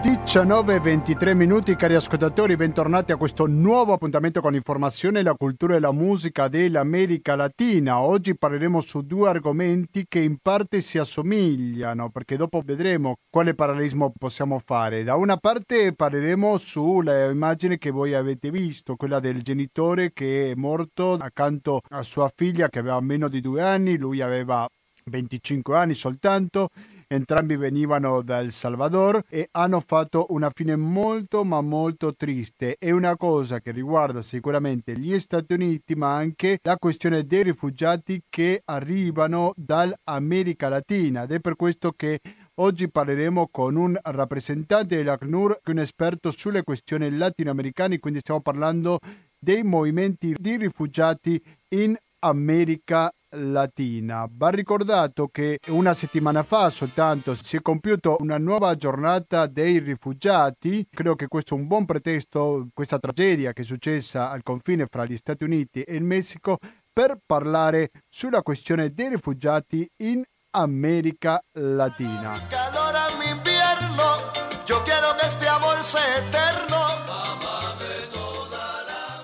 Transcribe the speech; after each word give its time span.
19-23 0.00 1.34
minuti 1.34 1.74
cari 1.74 1.94
ascoltatori, 1.94 2.54
bentornati 2.54 3.10
a 3.10 3.16
questo 3.16 3.46
nuovo 3.46 3.92
appuntamento 3.92 4.40
con 4.40 4.54
informazione, 4.54 5.24
la 5.24 5.34
cultura 5.34 5.74
e 5.74 5.80
la 5.80 5.90
musica 5.90 6.46
dell'America 6.46 7.34
Latina. 7.34 7.98
Oggi 8.00 8.38
parleremo 8.38 8.80
su 8.80 9.02
due 9.02 9.28
argomenti 9.28 10.04
che 10.06 10.20
in 10.20 10.36
parte 10.40 10.82
si 10.82 10.98
assomigliano, 10.98 12.10
perché 12.10 12.36
dopo 12.36 12.62
vedremo 12.64 13.16
quale 13.28 13.54
parallelismo 13.54 14.12
possiamo 14.16 14.60
fare. 14.64 15.02
Da 15.02 15.16
una 15.16 15.36
parte 15.36 15.92
parleremo 15.92 16.56
sull'immagine 16.56 17.76
che 17.76 17.90
voi 17.90 18.14
avete 18.14 18.52
visto, 18.52 18.94
quella 18.94 19.18
del 19.18 19.42
genitore 19.42 20.12
che 20.12 20.52
è 20.52 20.54
morto 20.54 21.14
accanto 21.14 21.80
a 21.88 22.04
sua 22.04 22.30
figlia 22.32 22.68
che 22.68 22.78
aveva 22.78 23.00
meno 23.00 23.26
di 23.26 23.40
due 23.40 23.62
anni, 23.62 23.96
lui 23.96 24.20
aveva 24.20 24.64
25 25.08 25.76
anni 25.76 25.94
soltanto 25.94 26.68
Entrambi 27.10 27.56
venivano 27.56 28.20
da 28.20 28.40
El 28.40 28.52
Salvador 28.52 29.24
e 29.30 29.48
hanno 29.52 29.80
fatto 29.80 30.26
una 30.28 30.50
fine 30.54 30.76
molto 30.76 31.42
ma 31.42 31.62
molto 31.62 32.14
triste. 32.14 32.76
È 32.78 32.90
una 32.90 33.16
cosa 33.16 33.60
che 33.60 33.70
riguarda 33.70 34.20
sicuramente 34.20 34.92
gli 34.92 35.18
Stati 35.18 35.54
Uniti 35.54 35.94
ma 35.94 36.14
anche 36.14 36.58
la 36.62 36.76
questione 36.76 37.24
dei 37.24 37.44
rifugiati 37.44 38.22
che 38.28 38.60
arrivano 38.62 39.54
dall'America 39.56 40.68
Latina 40.68 41.22
ed 41.22 41.32
è 41.32 41.40
per 41.40 41.56
questo 41.56 41.92
che 41.92 42.20
Oggi 42.60 42.90
parleremo 42.90 43.50
con 43.52 43.76
un 43.76 43.96
rappresentante 44.02 44.96
dell'ACNUR, 44.96 45.60
un 45.66 45.78
esperto 45.78 46.32
sulle 46.32 46.64
questioni 46.64 47.16
latinoamericane, 47.16 48.00
quindi 48.00 48.18
stiamo 48.18 48.40
parlando 48.40 48.98
dei 49.38 49.62
movimenti 49.62 50.34
di 50.36 50.56
rifugiati 50.56 51.40
in 51.68 51.96
America 52.18 53.12
Latina. 53.30 54.28
Va 54.30 54.48
ricordato 54.48 55.28
che 55.28 55.58
una 55.68 55.94
settimana 55.94 56.42
fa 56.42 56.70
soltanto 56.70 57.34
si 57.34 57.56
è 57.56 57.62
compiuta 57.62 58.16
una 58.18 58.38
nuova 58.38 58.74
giornata 58.74 59.46
dei 59.46 59.78
rifugiati. 59.78 60.86
Credo 60.90 61.14
che 61.14 61.28
questo 61.28 61.54
è 61.54 61.58
un 61.58 61.66
buon 61.66 61.84
pretesto, 61.84 62.68
questa 62.72 62.98
tragedia 62.98 63.52
che 63.52 63.62
è 63.62 63.64
successa 63.64 64.30
al 64.30 64.42
confine 64.42 64.86
fra 64.90 65.04
gli 65.04 65.16
Stati 65.16 65.44
Uniti 65.44 65.82
e 65.82 65.94
il 65.94 66.04
Messico, 66.04 66.58
per 66.92 67.18
parlare 67.24 67.90
sulla 68.08 68.42
questione 68.42 68.90
dei 68.90 69.10
rifugiati 69.10 69.88
in 69.98 70.22
America 70.50 71.40
Latina. 71.52 72.67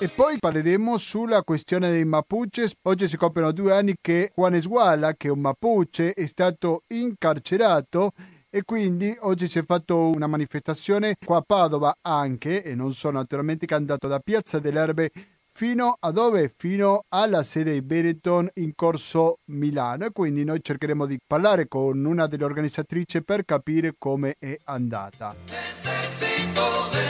E 0.05 0.11
poi 0.15 0.37
parleremo 0.39 0.99
sulla 0.99 1.43
questione 1.43 1.89
dei 1.89 2.05
Mapuche. 2.05 2.71
Oggi 2.83 3.09
si 3.09 3.17
compiono 3.17 3.53
due 3.53 3.73
anni 3.73 3.95
che 3.99 4.33
Juan 4.37 4.53
Esguala, 4.53 5.15
che 5.15 5.29
è 5.29 5.31
un 5.31 5.39
Mapuche, 5.39 6.13
è 6.13 6.27
stato 6.27 6.83
incarcerato 6.89 8.13
e 8.51 8.65
quindi 8.65 9.17
oggi 9.21 9.49
si 9.49 9.61
è 9.61 9.65
fatto 9.65 10.09
una 10.09 10.27
manifestazione 10.27 11.17
qua 11.25 11.39
a 11.39 11.41
Padova 11.41 11.97
anche, 12.03 12.63
e 12.63 12.75
non 12.75 12.93
so 12.93 13.11
naturalmente, 13.11 13.65
che 13.65 13.73
è 13.73 13.79
andato 13.79 14.07
da 14.07 14.19
Piazza 14.19 14.59
delle 14.59 15.11
fino 15.51 15.97
a 15.99 16.11
dove? 16.11 16.53
Fino 16.55 17.05
alla 17.09 17.43
sede 17.43 17.73
di 17.73 17.81
Benetton 17.81 18.51
in 18.57 18.75
corso 18.75 19.39
Milano 19.47 20.05
e 20.05 20.13
quindi 20.13 20.45
noi 20.45 20.59
cercheremo 20.61 21.07
di 21.07 21.19
parlare 21.27 21.67
con 21.67 22.05
una 22.05 22.27
delle 22.27 22.45
organizzatrici 22.45 23.23
per 23.23 23.47
capire 23.47 23.95
come 23.97 24.35
è 24.39 24.55
andata. 24.65 25.35
Necesito 25.49 27.04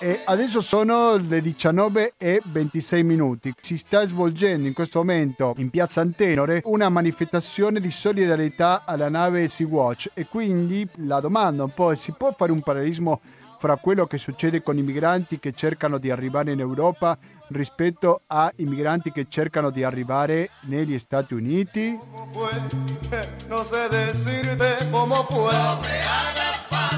E 0.00 0.20
adesso 0.26 0.60
sono 0.60 1.16
le 1.16 1.40
19 1.40 2.14
e 2.16 2.40
26 2.44 3.02
minuti. 3.02 3.52
Si 3.60 3.76
sta 3.76 4.06
svolgendo 4.06 4.68
in 4.68 4.72
questo 4.72 5.00
momento 5.00 5.54
in 5.56 5.70
piazza 5.70 6.00
Antenore 6.00 6.62
una 6.66 6.88
manifestazione 6.88 7.80
di 7.80 7.90
solidarietà 7.90 8.84
alla 8.84 9.08
nave 9.08 9.48
Sea-Watch 9.48 10.10
e 10.14 10.26
quindi 10.26 10.88
la 10.98 11.18
domanda 11.18 11.64
un 11.64 11.74
po' 11.74 11.92
si 11.96 12.12
può 12.12 12.32
fare 12.32 12.52
un 12.52 12.60
parallelismo 12.60 13.20
fra 13.58 13.74
quello 13.74 14.06
che 14.06 14.18
succede 14.18 14.62
con 14.62 14.78
i 14.78 14.82
migranti 14.82 15.40
che 15.40 15.50
cercano 15.52 15.98
di 15.98 16.12
arrivare 16.12 16.52
in 16.52 16.60
Europa 16.60 17.18
rispetto 17.48 18.20
ai 18.28 18.52
migranti 18.58 19.10
che 19.10 19.26
cercano 19.28 19.70
di 19.70 19.82
arrivare 19.82 20.50
negli 20.66 20.96
Stati 21.00 21.34
Uniti? 21.34 21.98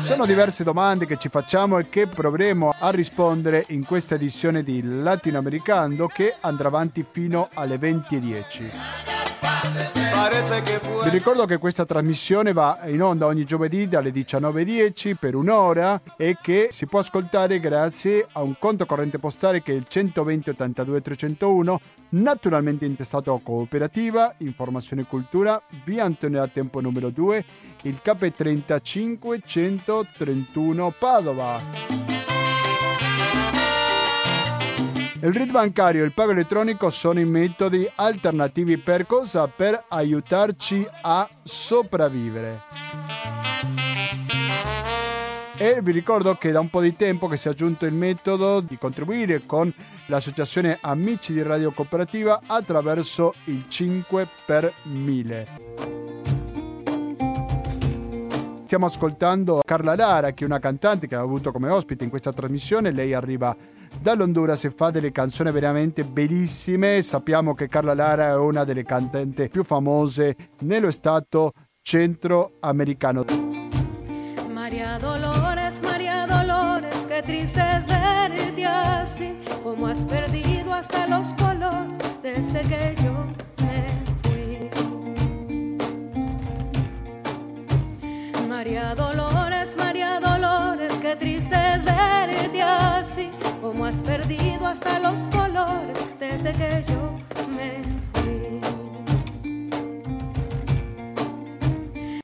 Sono 0.02 0.26
diverse 0.26 0.64
domande 0.64 1.06
che 1.06 1.16
ci 1.16 1.28
facciamo 1.28 1.78
e 1.78 1.88
che 1.88 2.06
proveremo 2.06 2.74
a 2.78 2.90
rispondere 2.90 3.64
in 3.68 3.84
questa 3.84 4.16
edizione 4.16 4.62
di 4.62 4.82
Latinoamericano 4.82 6.06
che 6.06 6.34
andrà 6.40 6.68
avanti 6.68 7.06
fino 7.08 7.48
alle 7.54 7.76
20.10. 7.76 9.09
Vi 11.02 11.10
ricordo 11.10 11.44
che 11.44 11.58
questa 11.58 11.84
trasmissione 11.84 12.52
va 12.52 12.80
in 12.86 13.02
onda 13.02 13.26
ogni 13.26 13.44
giovedì 13.44 13.88
dalle 13.88 14.10
19.10 14.10 15.14
per 15.18 15.34
un'ora 15.34 16.00
e 16.16 16.36
che 16.40 16.68
si 16.70 16.86
può 16.86 17.00
ascoltare 17.00 17.58
grazie 17.60 18.26
a 18.32 18.42
un 18.42 18.54
conto 18.58 18.86
corrente 18.86 19.18
postale 19.18 19.62
che 19.62 19.72
è 19.72 19.74
il 19.74 19.86
120 19.88 20.50
82 20.50 21.00
301, 21.00 21.80
naturalmente 22.10 22.84
intestato 22.84 23.34
a 23.34 23.40
Cooperativa, 23.42 24.34
Informazione 24.38 25.02
e 25.02 25.06
Cultura, 25.06 25.60
via 25.84 26.04
Antonio 26.04 26.48
Tempo 26.52 26.80
numero 26.80 27.10
2, 27.10 27.44
il 27.82 28.00
KP35 28.02 29.40
131 29.44 30.94
Padova. 30.98 32.09
Il 35.22 35.34
RID 35.34 35.50
bancario 35.50 36.02
e 36.02 36.06
il 36.06 36.14
pago 36.14 36.30
elettronico 36.30 36.88
sono 36.88 37.20
i 37.20 37.26
metodi 37.26 37.86
alternativi 37.96 38.78
per 38.78 39.04
cosa? 39.04 39.48
Per 39.48 39.84
aiutarci 39.88 40.86
a 41.02 41.28
sopravvivere. 41.42 42.62
E 45.58 45.80
vi 45.82 45.92
ricordo 45.92 46.36
che 46.36 46.52
da 46.52 46.60
un 46.60 46.70
po' 46.70 46.80
di 46.80 46.94
tempo 46.96 47.28
che 47.28 47.36
si 47.36 47.48
è 47.48 47.50
aggiunto 47.50 47.84
il 47.84 47.92
metodo 47.92 48.60
di 48.60 48.78
contribuire 48.78 49.44
con 49.44 49.70
l'associazione 50.06 50.78
Amici 50.80 51.34
di 51.34 51.42
Radio 51.42 51.70
Cooperativa 51.70 52.40
attraverso 52.46 53.34
il 53.44 53.64
5 53.68 54.26
per 54.46 54.72
1000. 54.84 56.09
Stiamo 58.70 58.86
ascoltando 58.86 59.62
Carla 59.66 59.96
Lara, 59.96 60.30
che 60.30 60.44
è 60.44 60.46
una 60.46 60.60
cantante 60.60 61.08
che 61.08 61.16
ha 61.16 61.20
avuto 61.20 61.50
come 61.50 61.70
ospite 61.70 62.04
in 62.04 62.10
questa 62.10 62.32
trasmissione. 62.32 62.92
Lei 62.92 63.12
arriva 63.12 63.52
dall'Honduras 64.00 64.62
e 64.64 64.70
fa 64.70 64.90
delle 64.90 65.10
canzoni 65.10 65.50
veramente 65.50 66.04
bellissime. 66.04 67.02
Sappiamo 67.02 67.52
che 67.54 67.66
Carla 67.66 67.94
Lara 67.94 68.28
è 68.28 68.36
una 68.36 68.62
delle 68.62 68.84
cantanti 68.84 69.48
più 69.48 69.64
famose 69.64 70.36
nello 70.60 70.92
stato 70.92 71.50
centroamericano. 71.82 73.49
Como 93.70 93.84
has 93.84 93.94
perdido 94.02 94.66
hasta 94.66 94.98
los 94.98 95.16
colores 95.28 95.96
desde 96.18 96.52
que 96.54 96.84
yo 96.88 97.12
me 97.54 97.99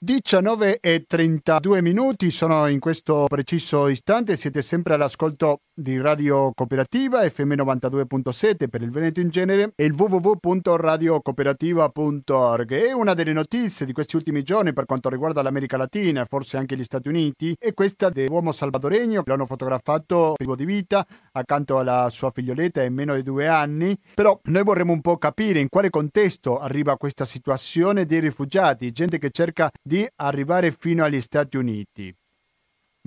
19 0.06 0.78
e 0.78 1.04
32 1.04 1.82
minuti 1.82 2.30
sono 2.30 2.68
in 2.68 2.78
questo 2.78 3.24
preciso 3.26 3.88
istante, 3.88 4.36
siete 4.36 4.62
sempre 4.62 4.94
all'ascolto 4.94 5.62
di 5.74 6.00
Radio 6.00 6.52
Cooperativa 6.54 7.28
FM 7.28 7.54
92.7 7.54 8.68
per 8.68 8.82
il 8.82 8.92
Veneto 8.92 9.18
in 9.18 9.30
genere 9.30 9.72
e 9.74 9.84
il 9.84 9.94
www.radiocooperativa.org. 9.94 12.70
E 12.70 12.92
una 12.92 13.14
delle 13.14 13.32
notizie 13.32 13.84
di 13.84 13.92
questi 13.92 14.14
ultimi 14.14 14.44
giorni 14.44 14.72
per 14.72 14.86
quanto 14.86 15.08
riguarda 15.08 15.42
l'America 15.42 15.76
Latina 15.76 16.22
e 16.22 16.26
forse 16.26 16.56
anche 16.56 16.76
gli 16.76 16.84
Stati 16.84 17.08
Uniti 17.08 17.56
è 17.58 17.74
questa 17.74 18.08
dell'uomo 18.08 18.52
salvadoregno, 18.52 19.24
l'hanno 19.26 19.44
fotografato 19.44 20.34
privo 20.36 20.54
di 20.54 20.64
vita 20.64 21.04
accanto 21.32 21.80
alla 21.80 22.08
sua 22.10 22.30
figlioletta 22.30 22.84
in 22.84 22.94
meno 22.94 23.16
di 23.16 23.24
due 23.24 23.48
anni, 23.48 23.98
però 24.14 24.38
noi 24.44 24.62
vorremmo 24.62 24.92
un 24.92 25.00
po' 25.00 25.18
capire 25.18 25.58
in 25.58 25.68
quale 25.68 25.90
contesto 25.90 26.60
arriva 26.60 26.96
questa 26.96 27.24
situazione 27.24 28.06
dei 28.06 28.20
rifugiati, 28.20 28.92
gente 28.92 29.18
che 29.18 29.30
cerca 29.30 29.68
di 29.82 29.94
di 29.96 30.06
arrivare 30.16 30.72
fino 30.72 31.04
agli 31.04 31.20
Stati 31.22 31.56
Uniti. 31.56 32.14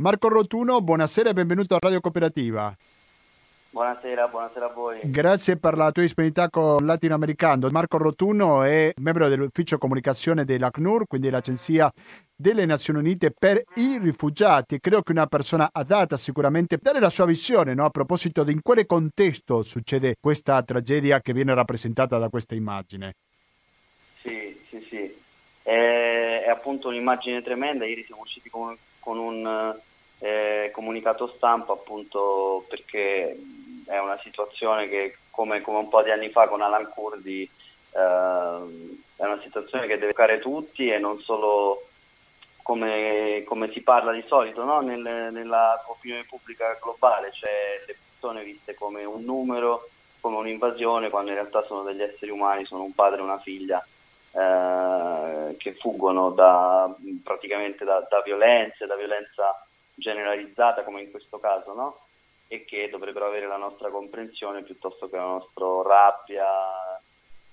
Marco 0.01 0.27
Rotuno, 0.27 0.81
buonasera 0.81 1.29
e 1.29 1.33
benvenuto 1.33 1.75
a 1.75 1.79
Radio 1.79 1.99
Cooperativa. 1.99 2.75
Buonasera, 3.69 4.27
buonasera 4.27 4.65
a 4.65 4.73
voi. 4.73 4.99
Grazie 5.03 5.57
per 5.57 5.75
la 5.77 5.91
tua 5.91 6.01
disponibilità 6.01 6.49
con 6.49 6.83
Latinoamericano. 6.83 7.69
Marco 7.69 7.97
Rotuno 7.97 8.63
è 8.63 8.91
membro 8.97 9.27
dell'ufficio 9.27 9.77
comunicazione 9.77 10.45
dell'ACNUR, 10.45 11.05
quindi 11.05 11.29
l'Agenzia 11.29 11.91
delle 12.35 12.65
Nazioni 12.65 12.97
Unite 12.97 13.31
per 13.37 13.61
i 13.75 13.99
rifugiati. 14.01 14.79
Credo 14.79 15.03
che 15.03 15.11
una 15.11 15.27
persona 15.27 15.69
adatta 15.71 16.17
sicuramente 16.17 16.75
a 16.75 16.79
dare 16.81 16.99
la 16.99 17.11
sua 17.11 17.25
visione 17.25 17.75
no? 17.75 17.85
a 17.85 17.91
proposito 17.91 18.43
di 18.43 18.53
in 18.53 18.63
quale 18.63 18.87
contesto 18.87 19.61
succede 19.61 20.15
questa 20.19 20.63
tragedia 20.63 21.21
che 21.21 21.33
viene 21.33 21.53
rappresentata 21.53 22.17
da 22.17 22.29
questa 22.29 22.55
immagine. 22.55 23.13
Sì, 24.23 24.57
sì, 24.67 24.87
sì. 24.89 25.18
È, 25.69 26.43
è 26.45 26.49
appunto 26.49 26.87
un'immagine 26.87 27.43
tremenda, 27.43 27.85
ieri 27.85 28.03
siamo 28.03 28.23
usciti 28.23 28.49
con, 28.49 28.75
con 28.99 29.19
un 29.19 29.79
eh, 30.17 30.71
comunicato 30.73 31.27
stampa 31.27 31.73
appunto 31.73 32.65
perché 32.67 33.37
è 33.85 33.99
una 33.99 34.17
situazione 34.23 34.89
che 34.89 35.17
come, 35.29 35.61
come, 35.61 35.77
un 35.77 35.89
po' 35.89 36.01
di 36.01 36.09
anni 36.09 36.29
fa 36.29 36.47
con 36.47 36.61
Alan 36.61 36.89
Kurdi 36.89 37.43
eh, 37.43 37.49
è 39.15 39.25
una 39.25 39.39
situazione 39.43 39.85
che 39.85 39.99
deve 39.99 40.11
toccare 40.11 40.39
tutti 40.39 40.89
e 40.89 40.97
non 40.97 41.19
solo 41.19 41.85
come, 42.63 43.43
come 43.45 43.69
si 43.71 43.81
parla 43.81 44.11
di 44.11 44.23
solito 44.27 44.63
no? 44.63 44.81
Nel, 44.81 45.29
nella 45.31 45.83
opinione 45.85 46.25
pubblica 46.27 46.79
globale, 46.81 47.31
cioè 47.31 47.83
le 47.85 47.95
persone 48.09 48.43
viste 48.43 48.73
come 48.73 49.03
un 49.03 49.23
numero, 49.23 49.87
come 50.19 50.37
un'invasione, 50.37 51.11
quando 51.11 51.29
in 51.29 51.35
realtà 51.35 51.63
sono 51.63 51.83
degli 51.83 52.01
esseri 52.01 52.31
umani, 52.31 52.65
sono 52.65 52.83
un 52.83 52.93
padre 52.95 53.19
e 53.19 53.23
una 53.23 53.39
figlia 53.39 53.85
eh, 54.31 55.55
che 55.57 55.73
fuggono 55.73 56.31
da, 56.31 56.93
praticamente 57.23 57.83
da, 57.85 58.05
da, 58.09 58.21
violenze, 58.21 58.85
da 58.85 58.95
violenza 58.95 59.65
generalizzata 59.95 60.83
come 60.83 61.01
in 61.01 61.11
questo 61.11 61.39
caso, 61.39 61.73
no? 61.73 61.99
e 62.51 62.65
che 62.65 62.89
dovrebbero 62.89 63.27
avere 63.27 63.47
la 63.47 63.57
nostra 63.57 63.89
comprensione 63.89 64.63
piuttosto 64.63 65.07
che 65.07 65.17
la 65.17 65.23
nostra 65.23 65.65
rabbia 65.83 66.47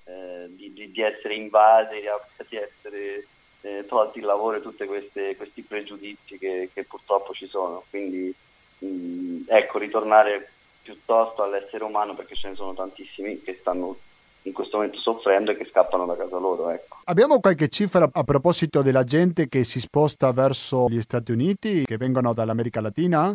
eh, 0.05 0.47
di, 0.49 0.73
di, 0.73 0.91
di, 0.91 1.03
essere 1.03 1.35
invasi, 1.35 2.01
di 2.49 2.57
essere 2.57 3.27
eh, 3.61 3.85
tolti 3.87 4.21
il 4.21 4.25
lavoro 4.25 4.57
e 4.57 4.63
tutti 4.63 4.87
questi 4.87 5.63
pregiudizi 5.63 6.39
che, 6.39 6.71
che, 6.73 6.85
purtroppo 6.85 7.35
ci 7.35 7.47
sono. 7.47 7.85
Quindi 7.91 8.35
mh, 8.79 9.43
ecco, 9.49 9.79
ritornare 9.79 10.51
piuttosto 10.81 11.43
all'essere 11.43 11.85
umano 11.85 12.15
perché 12.15 12.35
ce 12.35 12.49
ne 12.49 12.55
sono 12.55 12.73
tantissimi 12.73 13.43
che 13.43 13.57
stanno 13.61 13.99
in 14.47 14.53
questo 14.53 14.77
momento 14.77 14.99
soffrendo 14.99 15.51
e 15.51 15.57
che 15.57 15.67
scappano 15.67 16.07
da 16.07 16.17
casa 16.17 16.39
loro. 16.39 16.71
Ecco. 16.71 16.99
Abbiamo 17.05 17.41
qualche 17.41 17.69
cifra 17.69 18.09
a 18.11 18.25
proposito 18.25 18.83
della 18.83 19.05
gente 19.05 19.49
che 19.49 19.65
si 19.65 19.81
sposta 19.81 20.33
verso 20.33 20.89
gli 20.89 21.01
Stati 21.01 21.33
Uniti, 21.33 21.85
che 21.85 21.97
vengono 21.97 22.33
dall'America 22.33 22.81
Latina? 22.81 23.35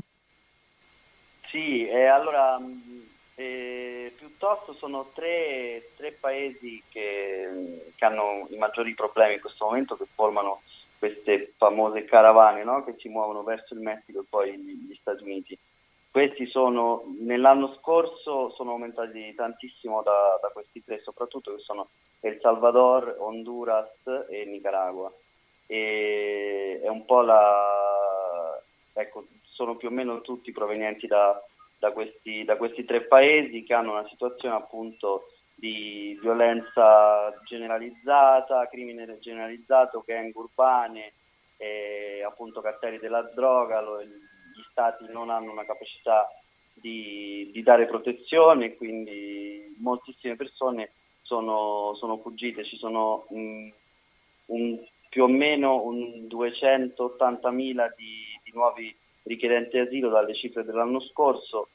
Sì, 1.48 1.86
eh, 1.88 2.06
allora 2.06 2.58
eh, 3.36 4.14
piuttosto 4.18 4.74
sono 4.74 5.10
tre, 5.14 5.90
tre 5.98 6.12
paesi 6.12 6.82
che, 6.90 7.92
che, 7.96 8.06
hanno 8.06 8.48
i 8.50 8.58
maggiori 8.58 8.94
problemi 8.94 9.36
in 9.36 9.42
questo 9.42 9.66
momento, 9.66 9.98
che 9.98 10.06
formano 10.14 10.62
queste 10.98 11.54
famose 11.58 12.06
caravane 12.06 12.64
no? 12.64 12.84
che 12.86 12.96
si 13.00 13.10
muovono 13.10 13.44
verso 13.44 13.74
il 13.74 13.82
Messico 13.82 14.22
e 14.22 14.26
poi 14.30 14.58
gli 14.58 14.98
Stati 15.00 15.24
Uniti. 15.24 15.58
Questi 16.12 16.46
sono, 16.48 17.04
nell'anno 17.22 17.74
scorso 17.80 18.50
sono 18.50 18.72
aumentati 18.72 19.34
tantissimo 19.34 20.02
da, 20.02 20.38
da 20.42 20.50
questi 20.50 20.84
tre, 20.84 21.00
soprattutto 21.00 21.56
che 21.56 21.62
sono 21.62 21.88
El 22.20 22.38
Salvador, 22.42 23.16
Honduras 23.18 24.06
e 24.30 24.44
Nicaragua. 24.44 25.10
E 25.68 26.82
è 26.84 26.90
un 26.90 27.06
po' 27.06 27.22
la... 27.22 28.62
ecco, 28.92 29.28
sono 29.44 29.78
più 29.78 29.88
o 29.88 29.92
meno 29.92 30.20
tutti 30.20 30.52
provenienti 30.52 31.08
da, 31.08 31.42
da, 31.80 31.92
questi, 31.94 32.44
da 32.44 32.58
questi 32.58 32.84
tre 32.84 33.04
paesi 33.04 33.64
che 33.64 33.74
hanno 33.74 33.92
una 33.92 34.08
situazione 34.10 34.56
appunto 34.56 35.30
di 35.56 36.18
violenza 36.22 37.34
generalizzata, 37.46 38.68
crimine 38.68 39.18
generalizzato, 39.20 40.04
gang 40.06 40.36
urbane, 40.36 41.14
e 41.56 42.22
appunto 42.26 42.60
cartelli 42.60 42.98
della 42.98 43.22
droga, 43.22 43.80
lo, 43.80 44.04
gli 44.04 44.31
stati 44.72 45.06
non 45.10 45.30
hanno 45.30 45.52
una 45.52 45.66
capacità 45.66 46.28
di, 46.74 47.50
di 47.54 47.62
dare 47.62 47.86
protezione, 47.86 48.76
quindi 48.76 49.76
moltissime 49.80 50.36
persone 50.36 50.94
sono, 51.22 51.94
sono 51.96 52.18
fuggite, 52.18 52.66
ci 52.66 52.78
sono 52.78 53.26
mh, 53.30 53.70
un, 54.48 54.80
più 55.10 55.24
o 55.24 55.28
meno 55.28 55.84
280.000 55.88 57.94
di, 57.96 58.40
di 58.44 58.52
nuovi 58.54 58.96
richiedenti 59.24 59.78
asilo 59.78 60.10
dalle 60.10 60.34
cifre 60.34 60.64
dell'anno 60.64 61.00
scorso. 61.02 61.70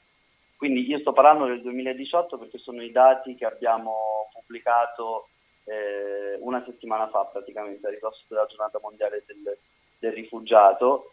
Quindi 0.57 0.87
io 0.87 0.99
sto 1.01 1.13
parlando 1.13 1.47
del 1.47 1.61
2018 1.61 2.39
perché 2.39 2.59
sono 2.59 2.83
i 2.83 2.91
dati 2.91 3.35
che 3.35 3.45
abbiamo 3.45 4.31
pubblicato 4.33 5.29
eh, 5.65 6.39
una 6.41 6.63
settimana 6.65 7.09
fa 7.09 7.27
praticamente 7.27 7.87
a 7.87 7.91
ridosso 7.91 8.25
della 8.29 8.47
giornata 8.47 8.79
mondiale 8.81 9.23
del, 9.27 9.59
del 9.99 10.13
rifugiato, 10.13 11.13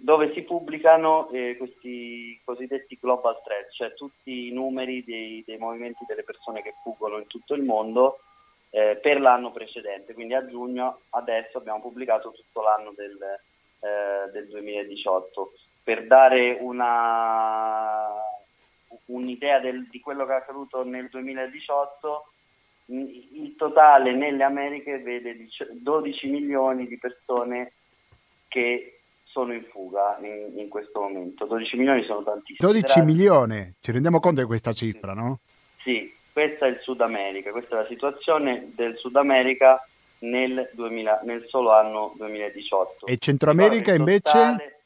dove 0.00 0.32
si 0.32 0.42
pubblicano 0.42 1.28
eh, 1.30 1.56
questi 1.56 2.40
cosiddetti 2.44 2.98
global 3.00 3.40
threat, 3.42 3.70
cioè 3.72 3.94
tutti 3.94 4.48
i 4.48 4.52
numeri 4.52 5.04
dei, 5.04 5.42
dei, 5.46 5.58
movimenti 5.58 6.04
delle 6.06 6.22
persone 6.22 6.62
che 6.62 6.74
fuggono 6.82 7.18
in 7.18 7.26
tutto 7.26 7.54
il 7.54 7.62
mondo 7.62 8.20
eh, 8.70 8.98
per 9.00 9.20
l'anno 9.20 9.52
precedente. 9.52 10.14
Quindi 10.14 10.34
a 10.34 10.46
giugno 10.46 11.00
adesso 11.10 11.58
abbiamo 11.58 11.80
pubblicato 11.80 12.32
tutto 12.32 12.62
l'anno 12.62 12.92
del, 12.96 13.18
eh, 13.80 14.30
del 14.30 14.48
2018 14.48 15.52
per 15.82 16.06
dare 16.06 16.58
una, 16.60 18.08
un'idea 19.06 19.58
del, 19.58 19.88
di 19.88 20.00
quello 20.00 20.24
che 20.26 20.32
è 20.32 20.36
accaduto 20.36 20.84
nel 20.84 21.08
2018, 21.08 22.26
il 22.86 23.54
totale 23.56 24.12
nelle 24.12 24.42
Americhe 24.42 24.98
vede 24.98 25.48
12 25.70 26.26
milioni 26.28 26.86
di 26.86 26.98
persone 26.98 27.72
che 28.48 29.01
sono 29.32 29.54
in 29.54 29.64
fuga 29.70 30.18
in, 30.20 30.58
in 30.58 30.68
questo 30.68 31.00
momento. 31.00 31.46
12 31.46 31.76
milioni 31.76 32.04
sono 32.04 32.22
tantissimi. 32.22 32.58
12 32.60 32.98
Era... 32.98 33.04
milioni, 33.04 33.74
ci 33.80 33.90
rendiamo 33.90 34.20
conto 34.20 34.40
di 34.40 34.46
questa 34.46 34.72
cifra, 34.72 35.14
no? 35.14 35.40
Sì, 35.78 36.14
questa 36.32 36.66
è 36.66 36.68
il 36.68 36.78
Sud 36.80 37.00
America, 37.00 37.50
questa 37.50 37.78
è 37.78 37.82
la 37.82 37.88
situazione 37.88 38.70
del 38.74 38.96
Sud 38.96 39.16
America 39.16 39.84
nel, 40.20 40.70
2000, 40.72 41.20
nel 41.24 41.46
solo 41.48 41.72
anno 41.72 42.12
2018. 42.16 43.06
E 43.06 43.16
Centro 43.16 43.50
America 43.50 43.92
invece? 43.94 44.76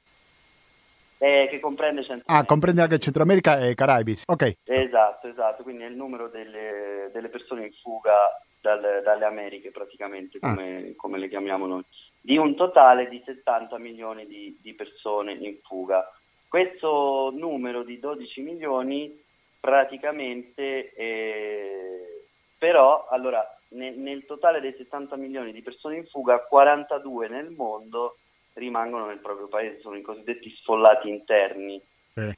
Eh, 1.19 1.47
che 1.49 1.61
comprende 1.61 2.05
Centro 2.05 2.25
Ah, 2.27 2.45
comprende 2.45 2.83
anche 2.83 2.99
Centro 2.99 3.23
America 3.23 3.59
e 3.59 3.75
Caraibi. 3.75 4.17
Ok. 4.27 4.57
Esatto, 4.65 5.29
esatto. 5.29 5.63
Quindi 5.63 5.83
è 5.83 5.87
il 5.87 5.97
numero 5.97 6.29
delle, 6.29 7.11
delle 7.13 7.29
persone 7.29 7.67
in 7.67 7.73
fuga 7.83 8.15
dal, 8.61 9.01
dalle 9.03 9.25
Americhe, 9.25 9.71
praticamente, 9.71 10.39
come, 10.39 10.89
ah. 10.91 10.93
come, 10.97 11.19
le 11.19 11.29
chiamiamo 11.29 11.67
noi, 11.67 11.83
di 12.27 12.37
un 12.37 12.57
totale 12.57 13.09
di 13.09 13.23
70 13.25 13.79
milioni 13.79 14.27
di, 14.27 14.59
di 14.61 14.75
persone 14.75 15.35
in 15.35 15.59
fuga. 15.63 16.13
Questo 16.49 17.31
numero 17.33 17.85
di 17.85 18.01
12 18.01 18.41
milioni 18.41 19.23
praticamente, 19.61 20.93
eh, 20.93 22.25
però, 22.59 23.07
allora, 23.09 23.49
nel, 23.69 23.97
nel 23.97 24.27
totale 24.27 24.61
dei 24.61 24.75
70 24.77 25.15
milioni 25.15 25.53
di 25.53 25.63
persone 25.63 25.99
in 25.99 26.07
fuga, 26.07 26.41
42 26.41 27.29
nel 27.29 27.51
mondo 27.51 28.17
rimangono 28.55 29.07
nel 29.07 29.21
proprio 29.21 29.47
paese, 29.47 29.79
sono 29.79 29.95
i 29.95 30.03
cosiddetti 30.03 30.51
sfollati 30.51 31.09
interni. 31.09 31.81
Eh. 32.15 32.37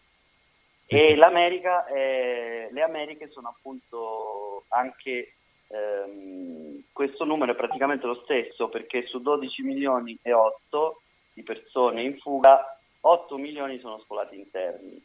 E 0.84 1.16
l'America, 1.16 1.86
è, 1.86 2.68
le 2.70 2.82
Americhe 2.82 3.30
sono 3.30 3.54
appunto 3.56 4.64
anche, 4.68 5.36
ehm, 5.68 6.84
questo 6.92 7.24
numero 7.24 7.52
è 7.52 7.56
praticamente 7.56 8.06
lo 8.06 8.20
stesso 8.24 8.68
perché 8.68 9.06
su 9.06 9.20
12 9.20 9.62
milioni 9.62 10.18
e 10.22 10.32
8 10.32 11.02
di 11.32 11.42
persone 11.42 12.02
in 12.02 12.18
fuga, 12.18 12.78
8 13.00 13.36
milioni 13.38 13.78
sono 13.78 14.00
sfollati 14.00 14.36
interni, 14.36 15.00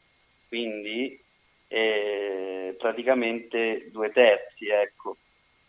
quindi 0.48 1.20
eh, 1.68 2.76
praticamente 2.78 3.90
due 3.92 4.12
terzi. 4.12 4.68
Ecco. 4.68 5.18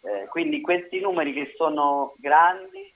Eh, 0.02 0.26
quindi 0.28 0.60
questi 0.60 1.00
numeri 1.00 1.32
che 1.32 1.54
sono 1.56 2.14
grandi 2.18 2.92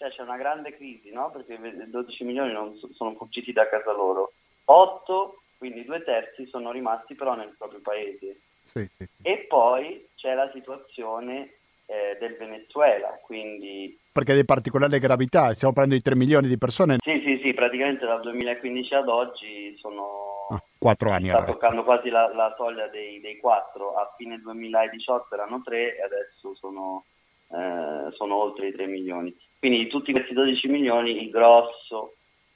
cioè 0.00 0.08
c'è 0.08 0.22
una 0.22 0.38
grande 0.38 0.74
crisi, 0.74 1.10
no? 1.10 1.30
Perché 1.30 1.58
12 1.60 2.24
milioni 2.24 2.52
non 2.52 2.74
sono 2.94 3.14
fuggiti 3.16 3.52
da 3.52 3.68
casa 3.68 3.92
loro, 3.92 4.32
8, 4.64 5.42
quindi 5.58 5.84
due 5.84 6.02
terzi, 6.02 6.46
sono 6.46 6.72
rimasti 6.72 7.14
però 7.14 7.34
nel 7.34 7.54
proprio 7.58 7.80
paese. 7.80 8.40
Sì, 8.70 8.88
sì, 8.96 9.04
sì. 9.04 9.22
E 9.22 9.46
poi 9.48 10.06
c'è 10.14 10.34
la 10.34 10.48
situazione 10.52 11.54
eh, 11.86 12.16
del 12.20 12.36
Venezuela, 12.36 13.18
quindi... 13.20 13.98
Perché 14.12 14.32
è 14.32 14.36
di 14.36 14.44
particolare 14.44 15.00
gravità, 15.00 15.52
stiamo 15.54 15.74
parlando 15.74 15.98
di 15.98 16.04
3 16.04 16.14
milioni 16.14 16.46
di 16.46 16.56
persone. 16.56 16.98
Sì, 17.00 17.20
sì, 17.24 17.40
sì, 17.42 17.52
praticamente 17.52 18.06
dal 18.06 18.20
2015 18.20 18.94
ad 18.94 19.08
oggi 19.08 19.76
sono... 19.78 20.46
Ah, 20.50 20.62
4 20.78 21.10
anni. 21.10 21.28
Sta 21.30 21.44
toccando 21.44 21.82
quasi 21.82 22.10
la, 22.10 22.32
la 22.32 22.54
soglia 22.56 22.86
dei, 22.86 23.20
dei 23.20 23.38
4, 23.38 23.94
a 23.94 24.14
fine 24.16 24.38
2018 24.38 25.34
erano 25.34 25.62
3 25.64 25.96
e 25.96 26.02
adesso 26.02 26.54
sono, 26.54 27.04
eh, 27.50 28.12
sono 28.12 28.36
oltre 28.36 28.68
i 28.68 28.72
3 28.72 28.86
milioni. 28.86 29.36
Quindi 29.58 29.78
di 29.78 29.86
tutti 29.88 30.12
questi 30.12 30.32
12 30.32 30.68
milioni 30.68 31.22
il 31.24 31.30
grosso 31.30 32.14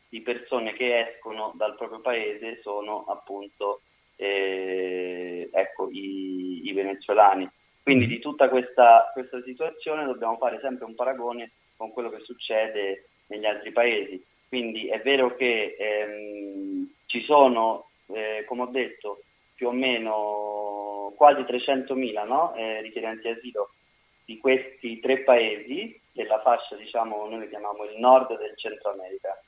di 0.08 0.20
persone 0.20 0.74
che 0.74 1.08
escono 1.08 1.52
dal 1.56 1.74
proprio 1.74 2.00
paese 2.00 2.60
sono 2.62 3.04
appunto 3.08 3.80
eh, 4.16 5.48
ecco, 5.52 5.88
i, 5.90 6.68
i, 6.68 6.72
venezuelani. 6.72 7.48
Quindi 7.82 8.06
di 8.06 8.18
tutta 8.18 8.48
questa, 8.48 9.10
questa 9.12 9.42
situazione 9.42 10.04
dobbiamo 10.04 10.36
fare 10.36 10.58
sempre 10.60 10.86
un 10.86 10.94
paragone 10.94 11.52
con 11.76 11.92
quello 11.92 12.08
che 12.10 12.20
succede 12.20 13.08
negli 13.26 13.44
altri 13.44 13.72
paesi. 13.72 14.24
Quindi 14.48 14.88
è 14.88 15.00
vero 15.00 15.34
che 15.34 15.76
ehm, 15.78 16.88
ci 17.06 17.22
sono, 17.22 17.88
eh, 18.06 18.44
come 18.46 18.62
ho 18.62 18.66
detto, 18.66 19.22
più 19.54 19.68
o 19.68 19.72
meno 19.72 21.12
quasi 21.16 21.42
300.000 21.42 22.26
no? 22.26 22.54
eh, 22.54 22.80
richiedenti 22.80 23.28
asilo 23.28 23.70
di 24.24 24.38
questi 24.38 25.00
tre 25.00 25.18
paesi 25.18 26.00
nella 26.12 26.40
fascia, 26.40 26.76
diciamo, 26.76 27.28
noi 27.28 27.40
le 27.40 27.48
chiamiamo 27.48 27.84
il 27.84 27.98
nord 27.98 28.38
del 28.38 28.56
Centro 28.56 28.92
America. 28.92 29.38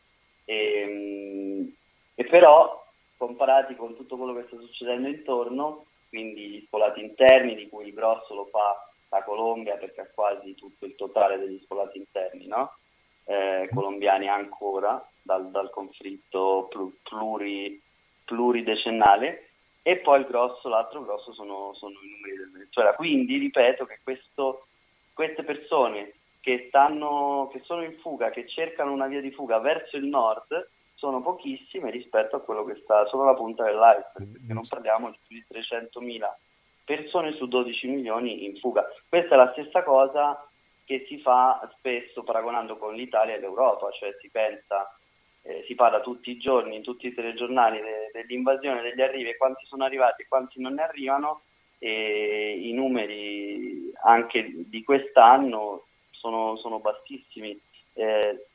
E, 0.45 0.81
ehm, 0.81 1.75
e 2.15 2.25
però, 2.25 2.86
comparati 3.17 3.75
con 3.77 3.95
tutto 3.97 4.17
quello 4.17 4.35
che 4.35 4.45
sta 4.47 4.59
succedendo 4.59 5.09
intorno, 5.09 5.87
quindi 6.09 6.49
gli 6.49 6.65
sfolati 6.67 7.01
interni, 7.01 7.55
di 7.55 7.69
cui 7.69 7.89
il 7.89 7.95
grosso 7.95 8.35
lo 8.35 8.47
fa 8.47 8.91
la 9.09 9.23
Colombia 9.23 9.77
perché 9.77 10.01
ha 10.03 10.11
quasi 10.13 10.55
tutto 10.55 10.85
il 10.85 10.95
totale 10.97 11.39
degli 11.39 11.61
sfolati 11.63 11.99
interni, 11.99 12.47
no? 12.47 12.77
eh, 13.27 13.69
colombiani 13.73 14.29
ancora 14.29 15.05
dal, 15.23 15.51
dal 15.51 15.71
conflitto 15.71 16.69
pluri, 17.03 17.81
pluridecennale 18.25 19.49
e 19.83 19.97
poi 19.99 20.21
il 20.21 20.27
grosso, 20.27 20.69
l'altro 20.69 21.05
grosso 21.05 21.33
sono, 21.33 21.73
sono, 21.75 21.95
i 22.03 22.09
numeri 22.09 22.37
del 22.37 22.51
Venezuela. 22.51 22.95
Quindi 22.95 23.39
ripeto 23.39 23.85
che 23.85 24.01
questo, 24.03 24.67
queste 25.13 25.43
persone 25.45 26.15
che, 26.41 26.67
stanno, 26.69 27.49
che 27.53 27.61
sono 27.65 27.83
in 27.85 27.97
fuga, 27.99 28.31
che 28.31 28.49
cercano 28.49 28.93
una 28.93 29.07
via 29.07 29.21
di 29.21 29.31
fuga 29.31 29.59
verso 29.59 29.97
il 29.97 30.07
nord, 30.07 30.71
sono 30.97 31.23
pochissime 31.23 31.91
rispetto 31.91 32.37
a 32.37 32.41
quello 32.41 32.65
che 32.65 32.81
sta 32.83 33.07
solo 33.07 33.25
la 33.25 33.35
punta 33.35 33.65
dell'iceberg, 33.65 34.33
perché 34.33 34.53
non 34.53 34.67
parliamo 34.67 35.11
di 35.11 35.19
più 35.27 35.37
di 35.37 35.47
300.000 35.49 36.25
persone 36.85 37.35
su 37.35 37.47
12 37.47 37.87
milioni 37.89 38.45
in 38.45 38.57
fuga. 38.59 38.85
Questa 39.09 39.35
è 39.35 39.37
la 39.37 39.53
stessa 39.53 39.83
cosa 39.83 40.49
che 40.85 41.05
si 41.09 41.19
fa 41.21 41.69
spesso 41.77 42.23
paragonando 42.23 42.79
con 42.79 42.95
l'Italia 42.95 43.35
e 43.35 43.41
l'Europa, 43.41 43.91
cioè 43.91 44.17
si 44.21 44.31
pensa, 44.31 44.97
eh, 45.43 45.65
si 45.67 45.75
parla 45.75 46.01
tutti 46.01 46.31
i 46.31 46.39
giorni 46.39 46.77
in 46.77 46.83
tutti 46.83 47.09
i 47.09 47.15
telegiornali 47.15 47.81
de- 47.81 48.11
dell'invasione, 48.13 48.83
degli 48.83 49.03
arrivi 49.03 49.31
e 49.31 49.37
quanti 49.37 49.67
sono 49.67 49.85
arrivati 49.85 50.23
e 50.23 50.29
quanti 50.29 50.61
non 50.61 50.75
ne 50.75 50.83
arrivano 50.83 51.43
e 51.79 52.57
i 52.63 52.73
numeri 52.73 53.93
anche 54.05 54.49
di 54.55 54.83
quest'anno 54.83 55.87
sono, 56.11 56.57
sono 56.57 56.79
bassissimi. 56.79 57.61
Eh, 57.95 58.47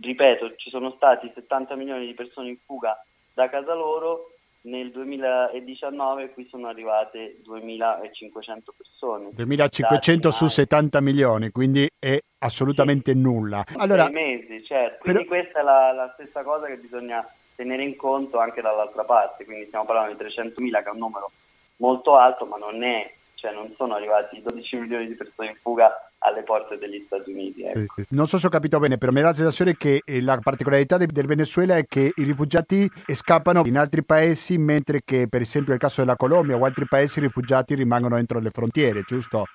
ripeto, 0.00 0.56
ci 0.56 0.70
sono 0.70 0.92
stati 0.96 1.30
70 1.34 1.74
milioni 1.76 2.06
di 2.06 2.14
persone 2.14 2.48
in 2.48 2.58
fuga 2.64 3.02
da 3.32 3.48
casa 3.48 3.74
loro, 3.74 4.32
nel 4.62 4.90
2019 4.90 6.30
qui 6.30 6.46
sono 6.48 6.68
arrivate 6.68 7.38
2500 7.42 8.74
persone. 8.76 9.30
2500 9.32 10.30
su 10.30 10.46
70 10.46 11.00
milioni, 11.00 11.50
quindi 11.50 11.88
è 11.98 12.18
assolutamente 12.38 13.12
sì. 13.12 13.18
nulla. 13.18 13.64
Allora, 13.76 14.04
Sei 14.04 14.12
mesi, 14.12 14.64
certo. 14.64 14.98
Quindi 15.00 15.24
però... 15.24 15.42
questa 15.42 15.60
è 15.60 15.62
la, 15.62 15.92
la, 15.92 16.10
stessa 16.14 16.42
cosa 16.42 16.66
che 16.66 16.76
bisogna 16.76 17.26
tenere 17.54 17.82
in 17.82 17.96
conto 17.96 18.38
anche 18.38 18.60
dall'altra 18.60 19.04
parte, 19.04 19.44
quindi 19.44 19.66
stiamo 19.66 19.84
parlando 19.84 20.14
di 20.14 20.24
300.000 20.24 20.82
che 20.82 20.88
è 20.88 20.92
un 20.92 20.98
numero 20.98 21.30
molto 21.76 22.16
alto, 22.16 22.46
ma 22.46 22.56
non 22.56 22.82
è, 22.84 23.12
cioè 23.34 23.52
non 23.52 23.72
sono 23.74 23.94
arrivati 23.94 24.40
12 24.40 24.76
milioni 24.76 25.06
di 25.06 25.14
persone 25.14 25.48
in 25.48 25.56
fuga 25.56 26.11
alle 26.22 26.42
porte 26.42 26.78
degli 26.78 27.00
Stati 27.00 27.30
Uniti. 27.30 27.62
Ecco. 27.62 28.02
Non 28.10 28.26
so 28.26 28.38
se 28.38 28.46
ho 28.46 28.50
capito 28.50 28.78
bene, 28.78 28.98
però 28.98 29.12
mi 29.12 29.20
dà 29.20 29.28
la 29.28 29.34
sensazione 29.34 29.76
che 29.76 30.02
eh, 30.04 30.22
la 30.22 30.38
particolarità 30.38 30.96
del 30.96 31.26
Venezuela 31.26 31.76
è 31.76 31.84
che 31.84 32.12
i 32.14 32.22
rifugiati 32.22 32.88
scappano 33.06 33.62
in 33.66 33.76
altri 33.76 34.04
paesi, 34.04 34.58
mentre 34.58 35.00
che 35.04 35.26
per 35.28 35.40
esempio 35.40 35.72
nel 35.72 35.80
caso 35.80 36.00
della 36.00 36.16
Colombia 36.16 36.56
o 36.56 36.64
altri 36.64 36.86
paesi 36.86 37.18
i 37.18 37.22
rifugiati 37.22 37.74
rimangono 37.74 38.16
entro 38.16 38.38
le 38.38 38.50
frontiere, 38.50 39.02
giusto? 39.02 39.46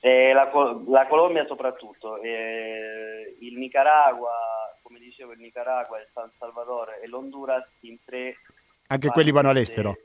Eh, 0.00 0.32
la, 0.32 0.50
la, 0.88 1.06
Colombia 1.06 1.46
soprattutto, 1.46 2.20
eh, 2.20 3.36
il 3.40 3.56
Nicaragua, 3.56 4.32
come 4.82 4.98
dicevo, 4.98 5.32
il 5.32 5.38
Nicaragua, 5.38 6.00
il 6.00 6.08
San 6.12 6.30
Salvador 6.38 6.98
e 7.00 7.06
l'Honduras 7.06 7.64
in 7.80 7.98
tre... 8.04 8.36
Anche 8.88 9.08
quelli 9.08 9.30
vanno 9.30 9.50
all'estero? 9.50 9.96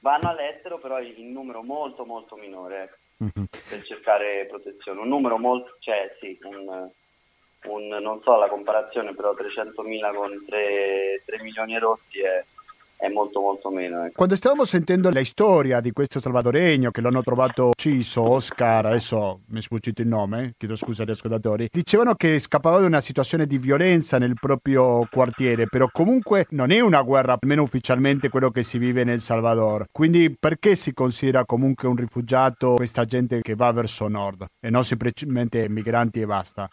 Vanno 0.00 0.28
all'estero 0.28 0.78
però 0.78 1.00
in 1.00 1.32
numero 1.32 1.62
molto 1.62 2.04
molto 2.04 2.36
minore. 2.36 2.98
Mm-hmm. 3.22 3.44
per 3.68 3.82
cercare 3.84 4.46
protezione. 4.46 5.00
Un 5.00 5.08
numero 5.08 5.38
molto, 5.38 5.76
cioè 5.80 6.14
sì, 6.20 6.38
un, 6.42 6.90
un, 7.64 7.86
non 7.86 8.20
so 8.22 8.36
la 8.36 8.48
comparazione, 8.48 9.14
però 9.14 9.32
300.000 9.32 10.14
con 10.14 10.44
3, 10.46 11.22
3 11.24 11.42
milioni 11.42 11.74
e 11.74 11.78
rotti 11.78 12.20
è, 12.20 12.44
è 12.96 13.08
molto 13.08 13.40
molto 13.40 13.70
meno. 13.70 14.04
Ecco. 14.04 14.14
Quando 14.16 14.34
stavamo 14.34 14.64
sentendo 14.64 15.10
la 15.10 15.24
storia 15.24 15.80
di 15.80 15.92
questo 15.92 16.18
salvadoregno 16.18 16.90
che 16.90 17.00
l'hanno 17.00 17.22
trovato 17.22 17.68
ucciso, 17.68 18.22
Oscar, 18.22 18.86
adesso 18.86 19.40
mi 19.48 19.58
è 19.58 19.62
sfuggito 19.62 20.02
il 20.02 20.08
nome, 20.08 20.54
chiedo 20.56 20.76
scusa 20.76 21.02
agli 21.02 21.10
ascoltatori, 21.10 21.68
dicevano 21.70 22.14
che 22.14 22.38
scappava 22.38 22.80
da 22.80 22.86
una 22.86 23.00
situazione 23.00 23.46
di 23.46 23.58
violenza 23.58 24.18
nel 24.18 24.34
proprio 24.40 25.06
quartiere, 25.10 25.66
però 25.66 25.88
comunque 25.92 26.46
non 26.50 26.70
è 26.70 26.80
una 26.80 27.02
guerra, 27.02 27.36
almeno 27.38 27.62
ufficialmente 27.62 28.28
quello 28.28 28.50
che 28.50 28.62
si 28.62 28.78
vive 28.78 29.04
nel 29.04 29.20
Salvador. 29.20 29.86
Quindi 29.92 30.34
perché 30.38 30.74
si 30.74 30.92
considera 30.94 31.44
comunque 31.44 31.88
un 31.88 31.96
rifugiato 31.96 32.74
questa 32.74 33.04
gente 33.04 33.42
che 33.42 33.54
va 33.54 33.70
verso 33.72 34.08
nord 34.08 34.46
e 34.60 34.70
non 34.70 34.84
semplicemente 34.84 35.68
migranti 35.68 36.20
e 36.20 36.26
basta? 36.26 36.68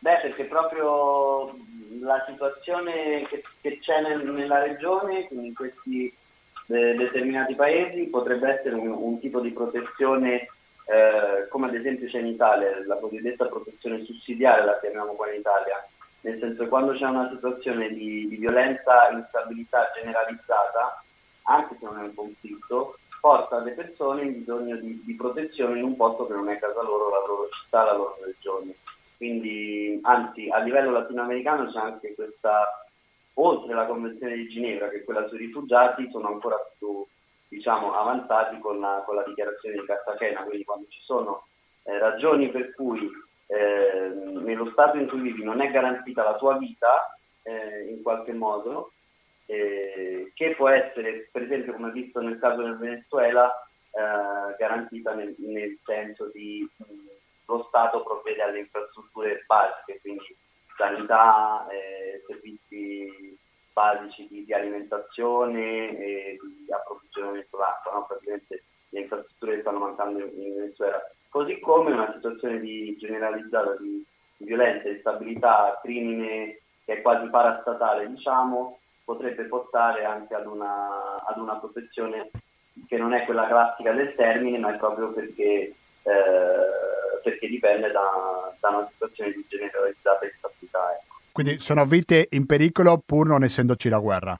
Beh, 0.00 0.18
perché 0.22 0.44
proprio 0.44 1.52
la 2.00 2.24
situazione 2.26 3.26
che, 3.28 3.42
che 3.60 3.78
c'è 3.80 4.00
nel, 4.00 4.24
nella 4.24 4.62
regione, 4.62 5.26
in 5.30 5.54
questi 5.54 6.12
de, 6.66 6.94
determinati 6.94 7.54
paesi, 7.54 8.06
potrebbe 8.06 8.58
essere 8.58 8.74
un, 8.74 8.88
un 8.88 9.20
tipo 9.20 9.40
di 9.40 9.50
protezione 9.50 10.48
eh, 10.90 11.46
come 11.48 11.68
ad 11.68 11.74
esempio 11.74 12.08
c'è 12.08 12.18
in 12.18 12.26
Italia, 12.26 12.84
la 12.84 12.96
cosiddetta 12.96 13.46
protezione 13.46 14.02
sussidiaria 14.02 14.64
la 14.64 14.78
chiamiamo 14.80 15.12
qua 15.12 15.30
in 15.30 15.38
Italia, 15.38 15.86
nel 16.22 16.38
senso 16.40 16.64
che 16.64 16.68
quando 16.68 16.94
c'è 16.94 17.06
una 17.06 17.30
situazione 17.30 17.88
di, 17.88 18.26
di 18.26 18.36
violenza 18.36 19.08
e 19.08 19.14
instabilità 19.14 19.88
generalizzata, 19.94 21.02
anche 21.42 21.76
se 21.78 21.84
non 21.84 21.98
è 21.98 22.02
un 22.02 22.14
conflitto, 22.14 22.98
porta 23.20 23.60
le 23.60 23.70
persone 23.72 24.22
in 24.22 24.32
bisogno 24.32 24.76
di, 24.76 25.00
di, 25.04 25.14
protezione 25.14 25.78
in 25.78 25.84
un 25.84 25.94
posto 25.94 26.26
che 26.26 26.32
non 26.32 26.48
è 26.48 26.58
casa 26.58 26.82
loro, 26.82 27.08
la 27.08 27.24
loro 27.24 27.48
città, 27.50 27.84
la 27.84 27.94
loro 27.94 28.16
regione. 28.24 28.74
Quindi, 29.16 30.00
anzi, 30.02 30.48
a 30.48 30.58
livello 30.58 30.90
latinoamericano 30.90 31.70
c'è 31.70 31.78
anche 31.78 32.14
questa, 32.14 32.89
oltre 33.34 33.74
la 33.74 33.86
Convenzione 33.86 34.34
di 34.34 34.48
Ginevra, 34.48 34.88
che 34.88 34.98
è 34.98 35.04
quella 35.04 35.26
sui 35.28 35.38
rifugiati, 35.38 36.08
sono 36.10 36.28
ancora 36.28 36.56
più 36.78 37.04
diciamo, 37.48 37.94
avanzati 37.94 38.58
con 38.58 38.78
la, 38.78 39.02
con 39.04 39.16
la 39.16 39.24
dichiarazione 39.24 39.80
di 39.80 39.86
Cartagena, 39.86 40.42
quindi 40.42 40.64
quando 40.64 40.86
ci 40.88 41.00
sono 41.02 41.46
eh, 41.84 41.98
ragioni 41.98 42.48
per 42.50 42.74
cui 42.74 43.10
eh, 43.46 44.08
nello 44.08 44.70
stato 44.70 44.96
in 44.96 45.08
cui 45.08 45.20
vivi 45.20 45.42
non 45.42 45.60
è 45.60 45.70
garantita 45.70 46.22
la 46.22 46.36
tua 46.36 46.56
vita, 46.58 47.16
eh, 47.42 47.88
in 47.90 48.02
qualche 48.02 48.32
modo, 48.32 48.92
eh, 49.46 50.30
che 50.34 50.54
può 50.54 50.68
essere, 50.68 51.28
per 51.32 51.42
esempio, 51.42 51.72
come 51.72 51.90
visto 51.90 52.20
nel 52.20 52.38
caso 52.38 52.62
del 52.62 52.76
Venezuela, 52.76 53.50
eh, 53.90 54.56
garantita 54.56 55.14
nel, 55.14 55.34
nel 55.38 55.76
senso 55.84 56.30
di 56.32 56.68
mh, 56.76 56.84
lo 57.46 57.64
Stato 57.66 58.04
provvede 58.04 58.42
alle 58.42 58.60
infrastrutture 58.60 59.42
basiche, 59.46 60.00
quindi 60.00 60.36
sanità, 60.80 61.66
eh, 61.68 62.24
servizi 62.26 63.38
basici 63.72 64.26
di, 64.28 64.44
di 64.44 64.52
alimentazione 64.54 65.96
e 65.98 66.38
di 66.40 66.72
approvvigionamento 66.72 67.56
d'acqua, 67.58 67.92
no? 67.92 68.06
praticamente 68.06 68.64
le 68.88 69.00
infrastrutture 69.00 69.56
che 69.56 69.60
stanno 69.60 69.78
mancando 69.78 70.18
in 70.18 70.54
Venezuela. 70.54 71.00
Così 71.28 71.60
come 71.60 71.92
una 71.92 72.12
situazione 72.14 72.58
di 72.58 72.96
generalizzata 72.98 73.76
di, 73.76 74.04
violenza, 74.38 74.88
instabilità, 74.88 75.78
crimine 75.82 76.60
che 76.84 76.94
è 76.94 77.02
quasi 77.02 77.28
parastatale, 77.28 78.08
diciamo, 78.08 78.78
potrebbe 79.04 79.44
portare 79.44 80.04
anche 80.04 80.34
ad 80.34 80.46
una, 80.46 81.22
ad 81.24 81.36
una 81.36 81.56
protezione 81.56 82.30
che 82.86 82.96
non 82.96 83.12
è 83.12 83.24
quella 83.24 83.46
classica 83.46 83.92
del 83.92 84.14
termine, 84.14 84.58
ma 84.58 84.74
è 84.74 84.78
proprio 84.78 85.12
perché 85.12 85.74
eh, 86.02 87.20
perché 87.22 87.48
dipende 87.48 87.90
da, 87.90 88.54
da, 88.58 88.68
una 88.68 88.88
situazione 88.92 89.32
di 89.32 89.44
generalizzata 89.48 90.24
instabilità. 90.24 90.92
Ecco. 90.94 91.14
Quindi 91.32 91.58
sono 91.58 91.84
vite 91.84 92.28
in 92.30 92.46
pericolo 92.46 93.02
pur 93.04 93.26
non 93.26 93.42
essendoci 93.42 93.88
la 93.88 93.98
guerra? 93.98 94.38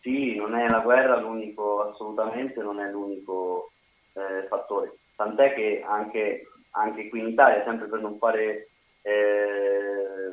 Sì, 0.00 0.36
non 0.36 0.54
è 0.54 0.68
la 0.68 0.80
guerra 0.80 1.18
l'unico, 1.18 1.90
assolutamente 1.90 2.60
non 2.60 2.80
è 2.80 2.90
l'unico 2.90 3.70
eh, 4.12 4.46
fattore. 4.48 4.96
Tant'è 5.16 5.54
che 5.54 5.82
anche, 5.86 6.46
anche, 6.72 7.08
qui 7.08 7.20
in 7.20 7.28
Italia, 7.28 7.64
sempre 7.64 7.86
per 7.86 8.00
non 8.00 8.18
fare, 8.18 8.68
eh, 9.02 10.30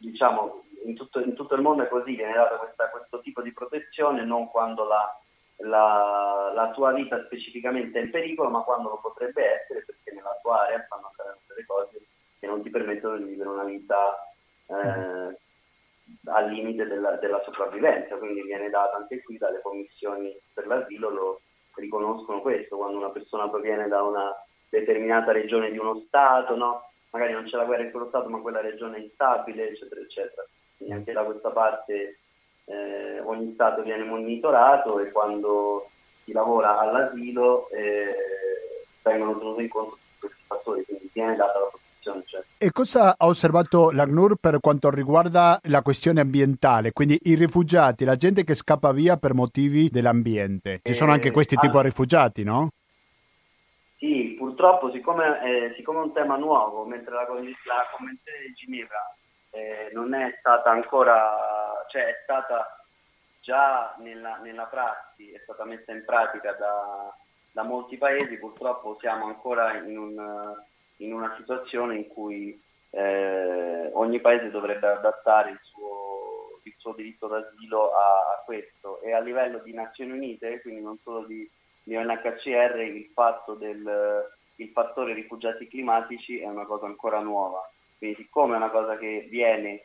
diciamo, 0.00 0.64
in 0.84 0.94
tutto, 0.96 1.20
in 1.20 1.34
tutto, 1.34 1.54
il 1.54 1.62
mondo 1.62 1.82
è 1.82 1.88
così, 1.88 2.14
viene 2.14 2.34
data 2.34 2.58
questo 2.90 3.20
tipo 3.20 3.40
di 3.40 3.52
protezione 3.52 4.24
non 4.24 4.48
quando 4.48 4.84
la 4.84 5.18
la, 5.58 6.52
la, 6.54 6.70
tua 6.70 6.92
vita 6.92 7.22
specificamente 7.24 7.98
è 7.98 8.02
in 8.02 8.10
pericolo, 8.10 8.50
ma 8.50 8.60
quando 8.60 8.90
lo 8.90 9.00
potrebbe 9.00 9.44
essere 9.44 9.84
perché 9.84 10.12
nella 10.14 10.38
tua 10.42 10.62
area 10.62 10.84
stanno 10.84 11.10
accadendo 11.12 11.40
delle 11.48 11.66
cose 11.66 12.00
che 12.38 12.46
non 12.46 12.62
ti 12.62 12.70
permettono 12.70 13.16
di 13.16 13.24
vivere 13.24 13.48
una 13.48 13.64
vita 13.64 14.32
eh, 14.66 15.38
al 16.26 16.50
limite 16.50 16.86
della, 16.86 17.12
della, 17.16 17.42
sopravvivenza. 17.44 18.16
Quindi 18.16 18.42
viene 18.42 18.70
data 18.70 18.96
anche 18.96 19.22
qui 19.22 19.36
dalle 19.38 19.60
commissioni 19.60 20.36
per 20.52 20.66
l'asilo, 20.66 21.10
lo 21.10 21.40
riconoscono 21.74 22.40
questo, 22.40 22.76
quando 22.76 22.98
una 22.98 23.10
persona 23.10 23.48
proviene 23.48 23.88
da 23.88 24.02
una 24.02 24.32
determinata 24.68 25.32
regione 25.32 25.70
di 25.70 25.78
uno 25.78 26.04
Stato, 26.06 26.56
no? 26.56 26.90
magari 27.10 27.32
non 27.32 27.44
c'è 27.44 27.56
la 27.56 27.64
guerra 27.64 27.82
in 27.82 27.90
quello 27.90 28.08
Stato, 28.08 28.28
ma 28.28 28.40
quella 28.40 28.60
regione 28.60 28.98
è 28.98 29.00
instabile, 29.00 29.70
eccetera, 29.70 30.00
eccetera. 30.00 30.46
Quindi 30.76 30.94
anche 30.94 31.12
da 31.12 31.24
questa 31.24 31.50
parte 31.50 32.18
eh, 32.68 33.20
ogni 33.20 33.52
Stato 33.54 33.82
viene 33.82 34.04
monitorato 34.04 35.00
e 35.00 35.10
quando 35.10 35.88
si 36.24 36.32
lavora 36.32 36.78
all'asilo 36.78 37.68
eh, 37.70 38.14
vengono 39.02 39.38
tenuti 39.38 39.62
in 39.62 39.68
conto 39.68 39.90
tutti 39.90 40.18
questi 40.20 40.42
fattori, 40.46 40.84
quindi 40.84 41.10
viene 41.12 41.36
data 41.36 41.58
la 41.58 41.66
protezione. 41.66 42.22
Cioè. 42.26 42.42
E 42.58 42.70
cosa 42.70 43.14
ha 43.16 43.26
osservato 43.26 43.90
l'ACNUR 43.90 44.36
per 44.36 44.60
quanto 44.60 44.90
riguarda 44.90 45.58
la 45.64 45.82
questione 45.82 46.20
ambientale, 46.20 46.92
quindi 46.92 47.18
i 47.24 47.34
rifugiati, 47.34 48.04
la 48.04 48.16
gente 48.16 48.44
che 48.44 48.54
scappa 48.54 48.92
via 48.92 49.16
per 49.16 49.34
motivi 49.34 49.88
dell'ambiente? 49.88 50.80
Ci 50.82 50.94
sono 50.94 51.12
anche 51.12 51.30
questi 51.30 51.54
eh, 51.54 51.58
tipi 51.58 51.76
di 51.76 51.82
rifugiati, 51.82 52.42
no? 52.44 52.70
Sì, 53.96 54.36
purtroppo 54.38 54.90
siccome, 54.92 55.40
eh, 55.42 55.74
siccome, 55.74 56.00
è 56.00 56.02
un 56.02 56.12
tema 56.12 56.36
nuovo, 56.36 56.84
mentre 56.84 57.14
la, 57.14 57.22
la 57.22 57.88
Convenzione 57.96 58.38
di 58.46 58.54
Ginevra 58.54 59.16
eh, 59.58 59.90
non 59.92 60.14
è 60.14 60.36
stata 60.38 60.70
ancora, 60.70 61.84
cioè 61.88 62.06
è 62.06 62.20
stata 62.22 62.84
già 63.40 63.94
nella, 63.98 64.36
nella 64.36 64.64
prassi, 64.64 65.32
è 65.32 65.40
stata 65.42 65.64
messa 65.64 65.92
in 65.92 66.04
pratica 66.04 66.52
da, 66.52 67.14
da 67.52 67.62
molti 67.62 67.96
paesi, 67.96 68.38
purtroppo 68.38 68.96
siamo 69.00 69.26
ancora 69.26 69.76
in, 69.76 69.98
un, 69.98 70.54
in 70.96 71.12
una 71.12 71.34
situazione 71.36 71.96
in 71.96 72.08
cui 72.08 72.60
eh, 72.90 73.90
ogni 73.92 74.20
paese 74.20 74.50
dovrebbe 74.50 74.86
adattare 74.86 75.50
il 75.50 75.60
suo, 75.62 76.60
il 76.62 76.74
suo 76.76 76.92
diritto 76.92 77.26
d'asilo 77.26 77.92
a, 77.92 78.36
a, 78.36 78.42
questo 78.44 79.00
e 79.02 79.12
a 79.12 79.20
livello 79.20 79.58
di 79.58 79.72
Nazioni 79.72 80.12
Unite, 80.12 80.60
quindi 80.60 80.80
non 80.80 80.98
solo 81.02 81.24
di, 81.24 81.48
di 81.82 81.96
UNHCR, 81.96 82.78
il 82.80 83.10
fatto 83.12 83.54
del 83.54 84.36
il 84.58 84.70
fattore 84.70 85.14
rifugiati 85.14 85.68
climatici 85.68 86.40
è 86.40 86.46
una 86.46 86.64
cosa 86.64 86.86
ancora 86.86 87.20
nuova. 87.20 87.60
Quindi 87.98 88.16
siccome 88.16 88.54
è 88.54 88.56
una 88.56 88.70
cosa 88.70 88.96
che 88.96 89.26
viene 89.28 89.84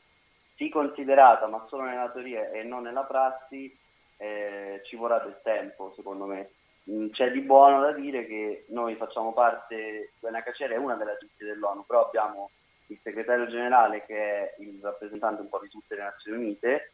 sì 0.56 0.70
considerata 0.70 1.48
ma 1.48 1.66
solo 1.68 1.84
nella 1.84 2.10
teoria 2.10 2.52
e 2.52 2.64
non 2.64 2.84
nella 2.84 3.04
prassi, 3.04 3.76
eh, 4.18 4.82
ci 4.86 4.96
vorrà 4.96 5.20
del 5.20 5.40
tempo 5.44 5.92
secondo 5.96 6.26
me. 6.26 6.52
Mm, 6.90 7.10
c'è 7.10 7.32
di 7.32 7.40
buono 7.42 7.80
da 7.82 7.92
dire 7.92 8.26
che 8.26 8.66
noi 8.70 8.96
facciamo 8.96 9.34
parte, 9.34 10.12
l'UNHCR 10.20 10.72
è 10.72 10.78
una 10.78 10.96
delle 10.96 11.14
agenzie 11.14 11.46
dell'ONU, 11.46 11.86
però 11.86 12.06
abbiamo 12.08 12.50
il 12.88 13.00
segretario 13.02 13.48
generale 13.48 14.04
che 14.06 14.16
è 14.16 14.56
il 14.60 14.80
rappresentante 14.82 15.42
un 15.42 15.50
po' 15.50 15.60
di 15.60 15.70
tutte 15.70 15.96
le 15.96 16.04
Nazioni 16.04 16.44
Unite, 16.44 16.92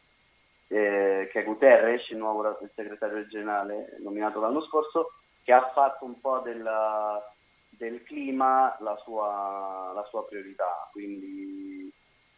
eh, 0.68 1.28
che 1.30 1.40
è 1.40 1.44
Guterres, 1.44 2.08
il 2.10 2.18
nuovo 2.18 2.58
segretario 2.74 3.26
generale 3.26 3.96
nominato 3.98 4.40
l'anno 4.40 4.62
scorso, 4.62 5.12
che 5.42 5.52
ha 5.52 5.70
fatto 5.72 6.04
un 6.04 6.20
po' 6.20 6.38
della, 6.38 7.20
del 7.80 8.02
clima 8.02 8.76
la 8.80 8.94
sua, 9.02 9.92
la 9.94 10.04
sua 10.10 10.26
priorità. 10.26 10.86
Quindi 10.92 11.90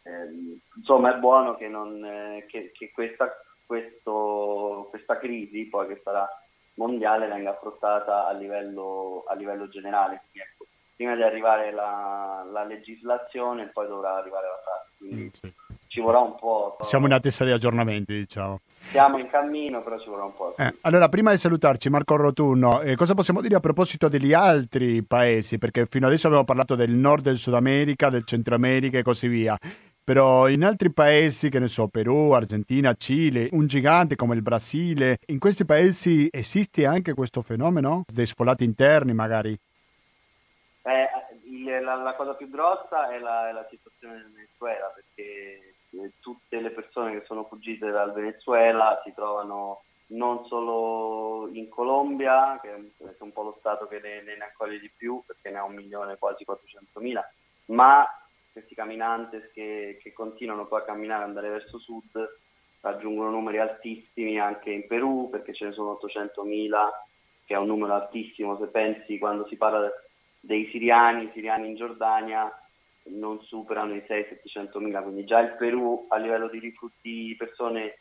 ehm, 0.03 0.57
insomma 0.77 1.13
è 1.13 1.19
buono 1.19 1.55
che, 1.55 1.67
non, 1.67 2.03
eh, 2.05 2.45
che, 2.47 2.71
che 2.71 2.91
questa, 2.91 3.29
questo, 3.65 4.87
questa 4.89 5.17
crisi, 5.17 5.65
poi 5.65 5.87
che 5.87 5.99
sarà 6.01 6.25
mondiale, 6.75 7.27
venga 7.27 7.49
affrontata 7.49 8.25
a 8.25 8.31
livello, 8.31 9.25
a 9.27 9.33
livello 9.35 9.67
generale. 9.67 10.21
Quindi, 10.21 10.49
ecco, 10.49 10.65
prima 10.95 11.15
di 11.15 11.23
arrivare 11.23 11.73
la, 11.73 12.47
la 12.49 12.63
legislazione, 12.63 13.67
poi 13.67 13.87
dovrà 13.87 14.15
arrivare 14.15 14.47
la 14.47 14.61
pratica. 14.63 14.97
Quindi, 14.97 15.23
mm, 15.23 15.27
sì 15.27 15.53
ci 15.93 16.01
vorrà 16.01 16.19
un 16.21 16.33
po'. 16.33 16.77
Siamo 16.79 17.05
in 17.05 17.13
attesa 17.13 17.45
di 17.45 17.51
aggiornamenti, 17.51 18.15
diciamo. 18.15 18.61
Siamo 18.89 19.17
in 19.17 19.27
cammino, 19.27 19.81
però 19.81 19.99
ci 19.99 20.09
vorrà 20.09 20.23
un 20.23 20.35
po'. 20.35 20.55
Eh, 20.57 20.75
allora, 20.81 21.09
prima 21.09 21.31
di 21.31 21.37
salutarci, 21.37 21.89
Marco 21.89 22.15
Rotunno, 22.15 22.81
eh, 22.81 22.95
cosa 22.95 23.13
possiamo 23.15 23.41
dire 23.41 23.55
a 23.55 23.59
proposito 23.59 24.07
degli 24.07 24.33
altri 24.33 25.03
paesi? 25.03 25.57
Perché 25.57 25.85
fino 25.87 26.07
adesso 26.07 26.27
abbiamo 26.27 26.45
parlato 26.45 26.75
del 26.75 26.91
nord 26.91 27.23
del 27.23 27.37
Sud 27.37 27.55
America, 27.55 28.09
del 28.09 28.25
Centro 28.25 28.55
America 28.55 28.97
e 28.97 29.03
così 29.03 29.27
via. 29.27 29.57
Però 30.05 30.49
in 30.49 30.65
altri 30.65 30.91
paesi, 30.91 31.49
che 31.49 31.59
ne 31.59 31.69
so, 31.69 31.87
Perù, 31.87 32.31
Argentina, 32.31 32.93
Cile, 32.93 33.47
un 33.51 33.67
gigante 33.67 34.17
come 34.17 34.35
il 34.35 34.41
Brasile, 34.41 35.19
in 35.27 35.39
questi 35.39 35.63
paesi 35.63 36.27
esiste 36.29 36.85
anche 36.85 37.13
questo 37.13 37.41
fenomeno? 37.41 38.03
Dei 38.05 38.25
sfolati 38.25 38.65
interni 38.65 39.13
magari? 39.13 39.57
Eh, 40.81 41.09
la, 41.81 41.95
la, 41.95 42.13
cosa 42.15 42.33
più 42.33 42.49
grossa 42.49 43.09
è 43.11 43.19
la, 43.19 43.49
è 43.49 43.53
la 43.53 43.65
situazione 43.69 44.15
del 44.15 44.31
Venezuela, 44.33 44.91
perché 44.93 45.62
tutte 46.19 46.59
le 46.59 46.71
persone 46.71 47.11
che 47.11 47.25
sono 47.25 47.45
fuggite 47.45 47.89
dal 47.91 48.13
Venezuela 48.13 49.01
si 49.03 49.13
trovano 49.13 49.83
non 50.07 50.45
solo 50.45 51.49
in 51.53 51.69
Colombia, 51.69 52.59
che 52.61 52.69
è 52.69 53.15
un 53.19 53.31
po' 53.31 53.43
lo 53.43 53.55
Stato 53.59 53.87
che 53.87 53.99
ne, 53.99 54.21
ne 54.21 54.43
accoglie 54.43 54.79
di 54.79 54.91
più, 54.95 55.23
perché 55.25 55.49
ne 55.49 55.59
ha 55.59 55.63
un 55.63 55.73
milione, 55.73 56.17
quasi 56.17 56.43
400 56.43 56.99
mila, 56.99 57.27
ma 57.65 58.05
questi 58.51 58.75
camminantes 58.75 59.51
che, 59.53 59.97
che 60.01 60.13
continuano 60.13 60.67
poi 60.67 60.81
a 60.81 60.85
camminare, 60.85 61.23
andare 61.23 61.49
verso 61.49 61.79
sud, 61.79 62.11
raggiungono 62.81 63.31
numeri 63.31 63.59
altissimi 63.59 64.39
anche 64.39 64.71
in 64.71 64.87
Perù, 64.87 65.29
perché 65.29 65.53
ce 65.53 65.65
ne 65.65 65.71
sono 65.71 65.91
800 65.91 66.43
mila, 66.43 66.91
che 67.45 67.55
è 67.55 67.57
un 67.57 67.67
numero 67.67 67.93
altissimo, 67.93 68.57
se 68.57 68.67
pensi 68.67 69.17
quando 69.17 69.47
si 69.47 69.55
parla 69.55 69.89
dei 70.39 70.69
siriani, 70.71 71.31
siriani 71.33 71.69
in 71.69 71.75
Giordania, 71.75 72.51
non 73.05 73.41
superano 73.43 73.93
i 73.95 74.03
600-700 74.07 74.79
mila, 74.79 75.01
quindi 75.01 75.25
già 75.25 75.39
il 75.39 75.55
Perù 75.55 76.05
a 76.09 76.17
livello 76.17 76.47
di, 76.47 76.59
rifugi, 76.59 77.27
di 77.27 77.35
persone 77.37 77.97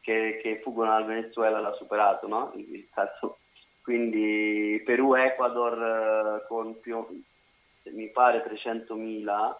che, 0.00 0.38
che, 0.42 0.60
fuggono 0.62 0.90
dal 0.90 1.06
Venezuela 1.06 1.60
l'ha 1.60 1.72
superato, 1.72 2.26
no? 2.26 2.52
il, 2.56 2.88
caso. 2.92 3.38
Quindi 3.82 4.82
Perù 4.84 5.14
Ecuador 5.14 6.42
eh, 6.42 6.46
con 6.48 6.80
più, 6.80 7.06
mi 7.84 8.08
pare 8.10 8.42
300 8.42 8.94
mila 8.94 9.56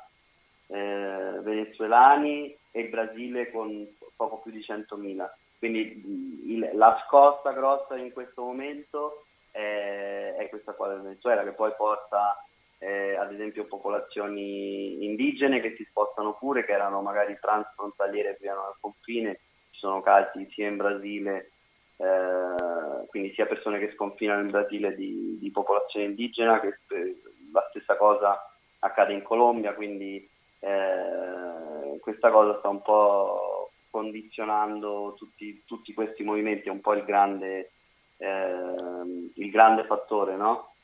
eh, 0.69 1.39
venezuelani 1.43 2.57
e 2.73 2.81
il 2.81 2.89
Brasile 2.89 3.51
con 3.51 3.87
poco 4.17 4.41
più 4.41 4.51
di 4.51 4.63
100 4.63 4.97
mila. 4.97 5.33
Quindi 5.59 6.53
il, 6.53 6.71
la 6.75 7.03
scossa 7.07 7.53
grossa 7.53 7.97
in 7.97 8.13
questo 8.13 8.43
momento 8.43 9.25
è, 9.51 10.35
è 10.39 10.49
questa 10.49 10.73
qua 10.73 10.89
del 10.89 11.01
Venezuela 11.01 11.45
che 11.45 11.53
poi 11.53 11.73
porta 11.77 12.37
eh, 12.79 13.17
ad 13.17 13.33
esempio 13.33 13.67
popolazioni 13.67 15.05
indigene 15.05 15.61
che 15.61 15.75
si 15.77 15.85
spostano 15.85 16.35
pure, 16.35 16.65
che 16.65 16.73
erano 16.73 17.01
magari 17.01 17.37
transfrontaliere 17.41 18.35
prima 18.35 18.55
al 18.55 18.77
confine, 18.81 19.41
ci 19.71 19.81
sono 19.81 20.03
casi 20.03 20.47
sia 20.51 20.69
in 20.69 20.77
Brasile, 20.77 21.51
eh, 21.97 23.07
quindi 23.09 23.33
sia 23.35 23.47
persone 23.47 23.79
che 23.79 23.93
sconfinano 23.93 24.43
in 24.43 24.51
Brasile 24.51 24.95
di, 24.95 25.39
di 25.39 25.51
popolazione 25.51 26.07
indigena, 26.07 26.61
che 26.61 26.69
eh, 26.69 27.21
la 27.53 27.67
stessa 27.71 27.97
cosa 27.97 28.39
accade 28.81 29.13
in 29.13 29.23
Colombia, 29.23 29.75
quindi 29.75 30.29
eh, 30.61 31.99
questa 32.01 32.31
cosa 32.31 32.59
sta 32.59 32.69
un 32.69 32.83
po' 32.83 33.71
condizionando 33.91 35.15
tutti, 35.17 35.63
tutti 35.65 35.95
questi 35.95 36.23
movimenti, 36.23 36.69
è 36.69 36.71
un 36.71 36.83
po' 36.83 36.93
il 36.93 37.05
grande, 37.05 37.71
ehm, 38.19 39.31
il 39.35 39.51
grande 39.51 39.85
fattore, 39.85 40.37
no? 40.37 40.75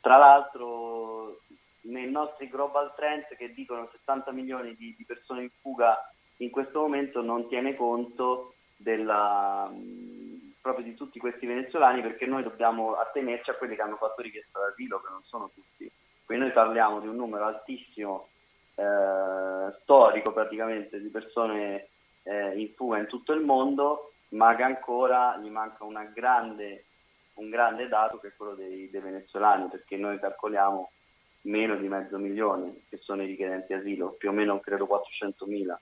Tra 0.00 0.16
l'altro 0.16 1.40
nei 1.82 2.10
nostri 2.10 2.48
global 2.48 2.94
trends 2.94 3.28
che 3.36 3.52
dicono 3.52 3.88
70 3.92 4.32
milioni 4.32 4.74
di, 4.74 4.94
di 4.96 5.04
persone 5.04 5.42
in 5.42 5.50
fuga 5.60 5.96
in 6.38 6.50
questo 6.50 6.80
momento 6.80 7.22
non 7.22 7.48
tiene 7.48 7.74
conto 7.76 8.54
della, 8.76 9.72
proprio 10.60 10.84
di 10.84 10.94
tutti 10.94 11.18
questi 11.18 11.46
venezuelani 11.46 12.02
perché 12.02 12.26
noi 12.26 12.42
dobbiamo 12.42 12.94
attenerci 12.94 13.50
a 13.50 13.54
quelli 13.54 13.74
che 13.76 13.82
hanno 13.82 13.96
fatto 13.96 14.20
richiesta 14.20 14.58
d'asilo, 14.58 15.00
che 15.00 15.10
non 15.10 15.22
sono 15.24 15.50
tutti. 15.54 15.90
Quindi 16.24 16.46
noi 16.46 16.52
parliamo 16.52 17.00
di 17.00 17.06
un 17.06 17.14
numero 17.14 17.46
altissimo, 17.46 18.28
eh, 18.74 19.72
storico 19.82 20.32
praticamente, 20.32 21.00
di 21.00 21.08
persone 21.08 21.88
eh, 22.24 22.58
in 22.58 22.74
fuga 22.74 22.98
in 22.98 23.06
tutto 23.06 23.32
il 23.32 23.42
mondo, 23.42 24.12
ma 24.30 24.56
che 24.56 24.64
ancora 24.64 25.38
gli 25.38 25.48
manca 25.48 25.84
grande, 26.12 26.84
un 27.36 27.50
grande 27.50 27.88
dato 27.88 28.18
che 28.18 28.28
è 28.28 28.32
quello 28.36 28.54
dei, 28.54 28.90
dei 28.90 29.00
venezuelani, 29.00 29.68
perché 29.68 29.96
noi 29.96 30.18
calcoliamo 30.18 30.90
meno 31.42 31.76
di 31.76 31.88
mezzo 31.88 32.18
milione 32.18 32.82
che 32.88 32.98
sono 32.98 33.22
i 33.22 33.26
richiedenti 33.26 33.72
asilo, 33.72 34.12
più 34.12 34.30
o 34.30 34.32
meno 34.32 34.60
credo 34.60 34.86
400 34.86 35.46
mila. 35.46 35.80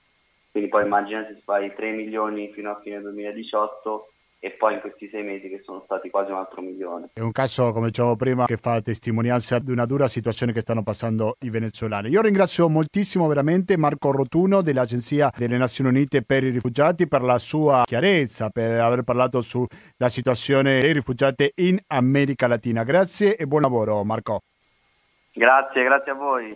Quindi 0.51 0.69
poi 0.69 0.83
immaginate 0.83 1.33
se 1.33 1.41
fai 1.41 1.73
3 1.73 1.91
milioni 1.91 2.53
fino 2.53 2.71
a 2.71 2.79
fine 2.79 3.01
2018 3.01 4.11
e 4.45 4.51
poi 4.51 4.75
in 4.75 4.79
questi 4.79 5.09
sei 5.09 5.23
mesi 5.23 5.49
che 5.49 5.61
sono 5.65 5.81
stati 5.85 6.11
quasi 6.11 6.29
un 6.29 6.37
altro 6.37 6.61
milione. 6.61 7.09
È 7.13 7.19
un 7.19 7.31
caso, 7.31 7.71
come 7.71 7.87
dicevo 7.87 8.15
prima, 8.15 8.45
che 8.45 8.57
fa 8.57 8.79
testimonianza 8.79 9.57
di 9.57 9.71
una 9.71 9.87
dura 9.87 10.07
situazione 10.07 10.51
che 10.53 10.61
stanno 10.61 10.83
passando 10.83 11.37
i 11.39 11.49
venezuelani. 11.49 12.09
Io 12.09 12.21
ringrazio 12.21 12.69
moltissimo 12.69 13.25
veramente 13.25 13.75
Marco 13.75 14.11
Rotuno 14.11 14.61
dell'Agenzia 14.61 15.31
delle 15.35 15.57
Nazioni 15.57 15.89
Unite 15.89 16.21
per 16.21 16.43
i 16.43 16.51
rifugiati 16.51 17.07
per 17.07 17.23
la 17.23 17.39
sua 17.39 17.85
chiarezza, 17.87 18.51
per 18.51 18.79
aver 18.81 19.01
parlato 19.01 19.41
sulla 19.41 20.09
situazione 20.09 20.79
dei 20.79 20.93
rifugiati 20.93 21.51
in 21.55 21.79
America 21.87 22.45
Latina. 22.45 22.83
Grazie 22.83 23.37
e 23.37 23.47
buon 23.47 23.61
lavoro 23.63 24.03
Marco. 24.03 24.41
Grazie, 25.33 25.83
grazie 25.83 26.11
a 26.11 26.15
voi. 26.15 26.55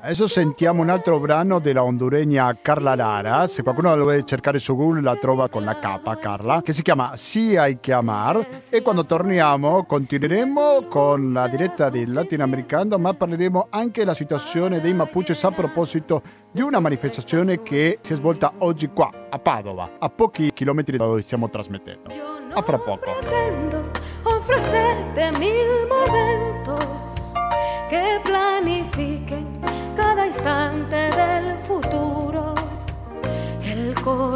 Adesso 0.00 0.28
sentiamo 0.28 0.80
un 0.80 0.90
altro 0.90 1.18
brano 1.18 1.58
della 1.58 1.82
honduregna 1.82 2.56
Carla 2.62 2.94
Lara, 2.94 3.48
se 3.48 3.62
qualcuno 3.64 3.88
la 3.88 3.96
deve 3.96 4.24
cercare 4.24 4.60
su 4.60 4.76
Google 4.76 5.02
la 5.02 5.16
trova 5.16 5.48
con 5.48 5.64
la 5.64 5.76
K, 5.76 6.18
Carla, 6.20 6.62
che 6.62 6.72
si 6.72 6.82
chiama 6.82 7.16
Si 7.16 7.56
hay 7.56 7.78
que 7.80 7.92
amar 7.92 8.46
e 8.70 8.80
quando 8.80 9.04
torniamo 9.04 9.84
continueremo 9.84 10.86
con 10.88 11.32
la 11.32 11.48
diretta 11.48 11.90
del 11.90 12.12
latinoamericano 12.12 12.96
ma 12.96 13.12
parleremo 13.12 13.66
anche 13.70 14.00
della 14.00 14.14
situazione 14.14 14.80
dei 14.80 14.94
Mapuches 14.94 15.42
a 15.42 15.50
proposito 15.50 16.22
di 16.52 16.62
una 16.62 16.78
manifestazione 16.78 17.62
che 17.62 17.98
si 18.00 18.12
è 18.12 18.16
svolta 18.16 18.52
oggi 18.58 18.88
qua 18.88 19.10
a 19.28 19.38
Padova, 19.38 19.96
a 19.98 20.08
pochi 20.08 20.52
chilometri 20.52 20.96
da 20.96 21.06
dove 21.06 21.22
stiamo 21.22 21.50
trasmettendo. 21.50 22.08
A 22.52 22.62
fra 22.62 22.78
poco. 22.78 23.10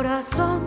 Corazón 0.03 0.65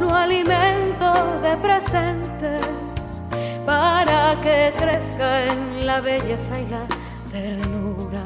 lo 0.00 0.14
alimento 0.14 1.40
de 1.42 1.56
presentes 1.58 3.22
para 3.66 4.40
que 4.40 4.72
crezca 4.78 5.44
en 5.44 5.84
la 5.84 6.00
belleza 6.00 6.58
y 6.58 6.66
la 6.70 6.86
ternura. 7.30 8.22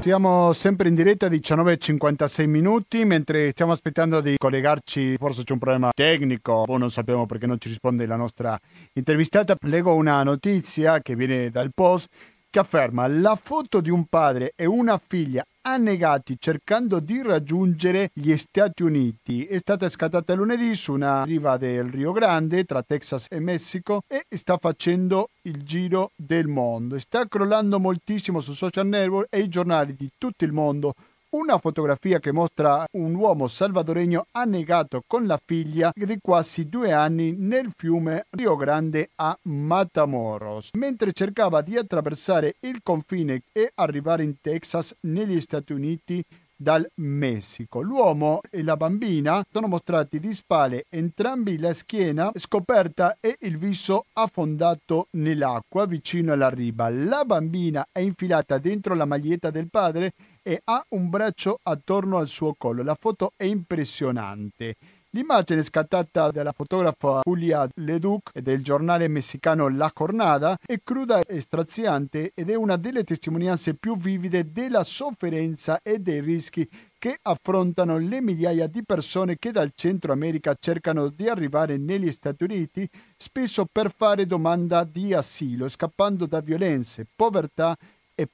Siamo 0.00 0.52
sempre 0.52 0.88
in 0.88 0.94
diretta 0.94 1.28
19.56 1.28 2.46
minuti 2.48 3.04
mentre 3.06 3.52
stiamo 3.52 3.72
aspettando 3.72 4.20
di 4.20 4.34
collegarci, 4.36 5.16
forse 5.16 5.42
c'è 5.44 5.52
un 5.54 5.58
problema 5.58 5.90
tecnico 5.94 6.64
o 6.68 6.76
non 6.76 6.90
sappiamo 6.90 7.24
perché 7.24 7.46
non 7.46 7.58
ci 7.58 7.68
risponde 7.68 8.04
la 8.04 8.16
nostra 8.16 8.58
intervistata. 8.92 9.56
Leggo 9.62 9.94
una 9.94 10.22
notizia 10.22 11.00
che 11.00 11.16
viene 11.16 11.48
dal 11.48 11.70
post 11.72 12.08
che 12.50 12.58
afferma 12.58 13.06
la 13.06 13.36
foto 13.36 13.80
di 13.80 13.88
un 13.88 14.04
padre 14.04 14.52
e 14.54 14.66
una 14.66 15.00
figlia 15.02 15.42
annegati 15.62 16.36
cercando 16.38 17.00
di 17.00 17.22
raggiungere 17.22 18.10
gli 18.12 18.36
Stati 18.36 18.82
Uniti. 18.82 19.44
È 19.44 19.58
stata 19.58 19.88
scattata 19.88 20.34
lunedì 20.34 20.74
su 20.74 20.92
una 20.92 21.24
riva 21.24 21.56
del 21.56 21.84
Rio 21.84 22.12
Grande 22.12 22.64
tra 22.64 22.82
Texas 22.82 23.26
e 23.30 23.40
Messico 23.40 24.02
e 24.06 24.24
sta 24.36 24.58
facendo 24.58 25.28
il 25.42 25.62
giro 25.62 26.10
del 26.16 26.48
mondo. 26.48 26.98
Sta 26.98 27.26
crollando 27.26 27.78
moltissimo 27.78 28.40
su 28.40 28.52
social 28.52 28.86
network 28.86 29.28
e 29.30 29.40
i 29.40 29.48
giornali 29.48 29.94
di 29.94 30.10
tutto 30.18 30.44
il 30.44 30.52
mondo 30.52 30.94
una 31.32 31.58
fotografia 31.58 32.18
che 32.18 32.32
mostra 32.32 32.84
un 32.92 33.14
uomo 33.14 33.46
salvadoregno 33.46 34.26
annegato 34.32 35.02
con 35.06 35.26
la 35.26 35.40
figlia 35.42 35.90
di 35.94 36.18
quasi 36.20 36.68
due 36.68 36.92
anni 36.92 37.34
nel 37.36 37.72
fiume 37.74 38.26
Rio 38.30 38.56
Grande 38.56 39.10
a 39.16 39.36
Matamoros, 39.42 40.70
mentre 40.74 41.12
cercava 41.12 41.62
di 41.62 41.76
attraversare 41.76 42.56
il 42.60 42.80
confine 42.82 43.44
e 43.52 43.70
arrivare 43.74 44.24
in 44.24 44.40
Texas 44.40 44.94
negli 45.00 45.40
Stati 45.40 45.72
Uniti 45.72 46.22
dal 46.62 46.88
Messico. 46.96 47.80
L'uomo 47.80 48.40
e 48.48 48.62
la 48.62 48.76
bambina 48.76 49.44
sono 49.50 49.66
mostrati 49.66 50.20
di 50.20 50.32
spalle, 50.32 50.84
entrambi 50.88 51.58
la 51.58 51.72
schiena 51.72 52.30
scoperta 52.34 53.16
e 53.20 53.36
il 53.40 53.58
viso 53.58 54.04
affondato 54.12 55.08
nell'acqua 55.12 55.86
vicino 55.86 56.32
alla 56.32 56.48
riba. 56.48 56.88
La 56.88 57.24
bambina 57.24 57.88
è 57.90 57.98
infilata 57.98 58.58
dentro 58.58 58.94
la 58.94 59.06
maglietta 59.06 59.50
del 59.50 59.68
padre 59.70 60.12
e 60.42 60.60
ha 60.64 60.84
un 60.90 61.08
braccio 61.08 61.58
attorno 61.62 62.18
al 62.18 62.26
suo 62.26 62.54
collo. 62.56 62.82
La 62.82 62.96
foto 62.98 63.32
è 63.36 63.44
impressionante. 63.44 64.76
L'immagine 65.14 65.62
scattata 65.62 66.30
dalla 66.30 66.52
fotografa 66.52 67.20
Julia 67.22 67.68
Leduc 67.74 68.38
del 68.38 68.62
giornale 68.62 69.08
messicano 69.08 69.68
La 69.68 69.92
Jornada 69.94 70.56
è 70.64 70.76
cruda 70.82 71.20
e 71.20 71.38
straziante 71.42 72.32
ed 72.34 72.48
è 72.48 72.54
una 72.54 72.76
delle 72.76 73.04
testimonianze 73.04 73.74
più 73.74 73.94
vivide 73.94 74.50
della 74.52 74.84
sofferenza 74.84 75.80
e 75.82 75.98
dei 75.98 76.22
rischi 76.22 76.66
che 76.98 77.18
affrontano 77.20 77.98
le 77.98 78.22
migliaia 78.22 78.66
di 78.68 78.84
persone 78.86 79.36
che 79.36 79.50
dal 79.50 79.72
Centro 79.74 80.12
America 80.12 80.56
cercano 80.58 81.08
di 81.08 81.28
arrivare 81.28 81.76
negli 81.76 82.10
Stati 82.10 82.44
Uniti, 82.44 82.88
spesso 83.14 83.66
per 83.70 83.92
fare 83.94 84.24
domanda 84.24 84.84
di 84.84 85.12
asilo, 85.12 85.68
scappando 85.68 86.24
da 86.24 86.40
violenze, 86.40 87.06
povertà 87.14 87.76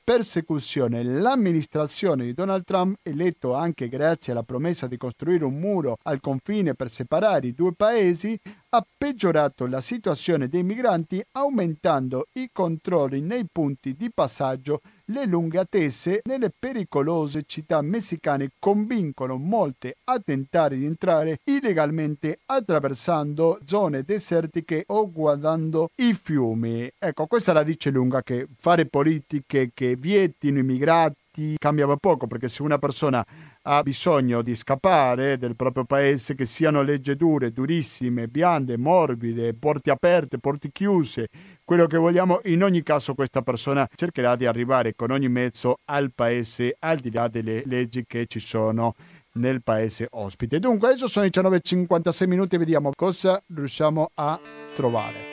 persecuzione. 0.03 1.03
L'amministrazione 1.03 2.25
di 2.25 2.35
Donald 2.35 2.65
Trump, 2.65 2.99
eletto 3.03 3.55
anche 3.55 3.89
grazie 3.89 4.33
alla 4.33 4.43
promessa 4.43 4.87
di 4.87 4.97
costruire 4.97 5.45
un 5.45 5.59
muro 5.59 5.97
al 6.03 6.21
confine 6.21 6.75
per 6.75 6.91
separare 6.91 7.49
i 7.49 7.55
due 7.55 7.75
paesi, 7.75 8.39
ha 8.71 8.87
peggiorato 8.97 9.67
la 9.67 9.81
situazione 9.81 10.49
dei 10.49 10.63
migranti 10.63 11.23
aumentando 11.33 12.27
i 12.35 12.51
controlli 12.53 13.21
nei 13.21 13.47
punti 13.51 13.95
di 13.95 14.11
passaggio 14.13 14.81
le 15.11 15.27
lunghe 15.27 15.59
attese 15.59 16.21
nelle 16.25 16.51
pericolose 16.57 17.45
città 17.47 17.81
messicane 17.83 18.51
convincono 18.59 19.37
molte 19.37 19.97
a 20.05 20.21
tentare 20.21 20.77
di 20.77 20.85
entrare 20.85 21.41
illegalmente 21.45 22.41
attraversando 22.47 23.59
zone 23.65 24.03
desertiche 24.03 24.85
o 24.89 25.11
guardando 25.11 25.91
i 25.97 26.15
fiumi. 26.15 26.91
Ecco, 26.99 27.27
questa 27.27 27.53
la 27.53 27.63
dice 27.63 27.91
lunga 27.91 28.23
che 28.23 28.47
fare 28.57 28.87
politiche 28.87 29.71
che 29.73 29.97
vietino 29.97 30.59
i 30.59 30.63
migrati 30.63 31.55
cambiava 31.57 31.97
poco 31.97 32.27
perché 32.27 32.49
se 32.49 32.63
una 32.63 32.79
persona 32.79 33.25
ha 33.71 33.83
bisogno 33.83 34.41
di 34.41 34.55
scappare 34.55 35.37
del 35.37 35.55
proprio 35.55 35.85
paese, 35.85 36.35
che 36.35 36.47
siano 36.47 36.81
leggi 36.81 37.15
dure, 37.17 37.53
durissime, 37.53 38.27
biande, 38.27 38.79
morbide, 38.79 39.53
porte 39.53 39.91
aperte, 39.91 40.39
porte 40.39 40.71
chiuse, 40.73 41.29
quello 41.65 41.87
che 41.87 41.99
vogliamo, 41.99 42.41
in 42.45 42.63
ogni 42.63 42.83
caso 42.83 43.15
questa 43.15 43.43
persona 43.43 43.87
cercherà 43.95 44.37
di 44.37 44.47
arrivare 44.47 44.95
con 44.95 45.11
ogni 45.11 45.29
mezzo 45.29 45.81
al 45.85 46.13
paese 46.15 46.77
al 46.79 46.99
di 46.99 47.11
là 47.11 47.29
delle 47.29 47.63
leggi 47.67 48.05
che 48.07 48.25
ci 48.27 48.41
sono 48.41 48.95
nel 49.35 49.63
paese 49.63 50.09
ospite. 50.13 50.59
Dunque 50.59 50.89
adesso 50.89 51.07
sono 51.07 51.27
i 51.27 51.31
19.56 51.31 52.27
minuti 52.27 52.55
e 52.55 52.59
vediamo 52.59 52.91
cosa 52.97 53.43
riusciamo 53.55 54.13
a 54.15 54.41
trovare. 54.75 55.28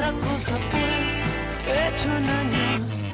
Otra 0.00 0.12
cosa 0.20 0.58
pues 0.70 1.26
he 1.66 1.88
hecho 1.88 2.08
en 2.16 2.28
años? 2.28 3.04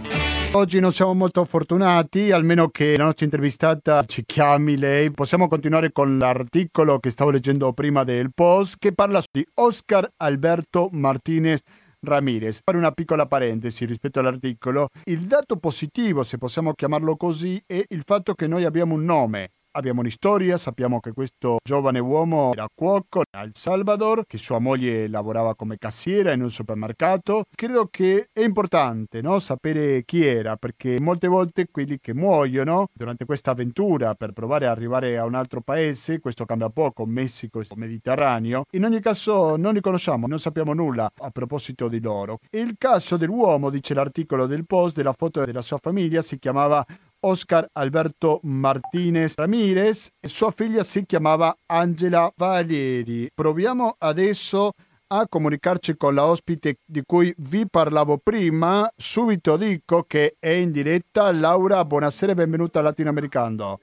Oggi 0.52 0.80
non 0.80 0.92
siamo 0.92 1.12
molto 1.12 1.44
fortunati, 1.44 2.30
almeno 2.30 2.68
che 2.68 2.96
la 2.96 3.04
nostra 3.04 3.26
intervistata 3.26 4.04
ci 4.04 4.24
chiami 4.24 4.78
lei. 4.78 5.10
Possiamo 5.10 5.48
continuare 5.48 5.92
con 5.92 6.16
l'articolo 6.16 6.98
che 6.98 7.10
stavo 7.10 7.30
leggendo 7.30 7.72
prima 7.72 8.04
del 8.04 8.32
post 8.32 8.76
che 8.78 8.94
parla 8.94 9.20
di 9.30 9.46
Oscar 9.54 10.08
Alberto 10.16 10.88
Martinez 10.92 11.60
Ramirez. 12.00 12.60
Fare 12.64 12.78
una 12.78 12.92
piccola 12.92 13.26
parentesi 13.26 13.84
rispetto 13.84 14.20
all'articolo. 14.20 14.88
Il 15.04 15.26
dato 15.26 15.56
positivo, 15.56 16.22
se 16.22 16.38
possiamo 16.38 16.72
chiamarlo 16.72 17.16
così, 17.16 17.62
è 17.66 17.82
il 17.88 18.02
fatto 18.06 18.34
che 18.34 18.46
noi 18.46 18.64
abbiamo 18.64 18.94
un 18.94 19.04
nome 19.04 19.50
abbiamo 19.76 20.00
una 20.00 20.10
storia, 20.10 20.56
sappiamo 20.56 21.00
che 21.00 21.12
questo 21.12 21.58
giovane 21.62 21.98
uomo 21.98 22.52
era 22.52 22.66
cuoco 22.74 23.22
a 23.30 23.42
El 23.42 23.50
Salvador, 23.52 24.24
che 24.26 24.38
sua 24.38 24.58
moglie 24.58 25.06
lavorava 25.06 25.54
come 25.54 25.76
cassiera 25.76 26.32
in 26.32 26.42
un 26.42 26.50
supermercato. 26.50 27.44
Credo 27.54 27.88
che 27.90 28.30
è 28.32 28.40
importante 28.40 29.20
no? 29.20 29.38
sapere 29.38 30.02
chi 30.04 30.24
era, 30.24 30.56
perché 30.56 30.98
molte 31.00 31.28
volte 31.28 31.68
quelli 31.70 31.98
che 32.00 32.14
muoiono 32.14 32.88
durante 32.92 33.26
questa 33.26 33.50
avventura 33.50 34.14
per 34.14 34.32
provare 34.32 34.66
ad 34.66 34.72
arrivare 34.72 35.18
a 35.18 35.24
un 35.24 35.34
altro 35.34 35.60
paese, 35.60 36.20
questo 36.20 36.46
cambia 36.46 36.70
poco, 36.70 37.04
Messico 37.04 37.60
e 37.60 37.66
Mediterraneo, 37.74 38.64
in 38.72 38.84
ogni 38.84 39.00
caso 39.00 39.56
non 39.56 39.74
li 39.74 39.80
conosciamo, 39.80 40.26
non 40.26 40.38
sappiamo 40.38 40.72
nulla 40.72 41.10
a 41.18 41.30
proposito 41.30 41.88
di 41.88 42.00
loro. 42.00 42.38
Il 42.50 42.76
caso 42.78 43.16
dell'uomo, 43.18 43.68
dice 43.68 43.92
l'articolo 43.92 44.46
del 44.46 44.64
post, 44.66 44.96
della 44.96 45.12
foto 45.12 45.44
della 45.44 45.62
sua 45.62 45.78
famiglia, 45.78 46.22
si 46.22 46.38
chiamava 46.38 46.84
Oscar 47.20 47.68
Alberto 47.72 48.40
Martinez 48.42 49.34
Ramirez 49.36 50.10
e 50.20 50.28
sua 50.28 50.50
figlia 50.50 50.82
si 50.82 51.04
chiamava 51.06 51.56
Angela 51.66 52.32
Valeri. 52.36 53.30
Proviamo 53.34 53.96
adesso 53.98 54.72
a 55.08 55.26
comunicarci 55.28 55.96
con 55.96 56.14
la 56.14 56.24
ospite 56.26 56.78
di 56.84 57.02
cui 57.06 57.32
vi 57.38 57.68
parlavo 57.68 58.18
prima. 58.18 58.90
Subito 58.96 59.56
dico 59.56 60.02
che 60.02 60.36
è 60.38 60.50
in 60.50 60.72
diretta. 60.72 61.32
Laura, 61.32 61.84
buonasera 61.84 62.32
e 62.32 62.34
benvenuta 62.34 62.80
a 62.80 62.82
Latinoamericano. 62.82 63.78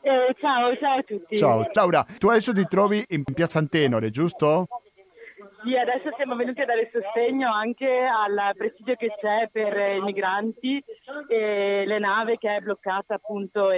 Eh, 0.00 0.34
ciao, 0.40 0.74
ciao 0.76 0.98
a 0.98 1.02
tutti. 1.02 1.36
Ciao, 1.36 1.68
Laura, 1.72 2.06
tu 2.18 2.28
adesso 2.28 2.54
ti 2.54 2.64
trovi 2.66 3.04
in 3.08 3.24
Piazza 3.24 3.58
Antenore, 3.58 4.10
giusto? 4.10 4.66
Sì, 5.68 5.76
adesso 5.76 6.08
siamo 6.16 6.34
venuti 6.34 6.62
a 6.62 6.64
dare 6.64 6.88
sostegno 6.90 7.52
anche 7.52 7.86
al 7.86 8.54
presidio 8.56 8.94
che 8.96 9.12
c'è 9.20 9.50
per 9.52 9.96
i 9.96 10.00
migranti 10.00 10.82
e 11.28 11.84
le 11.84 11.98
nave 11.98 12.38
che 12.38 12.56
è 12.56 12.60
bloccata 12.60 13.16
appunto 13.16 13.68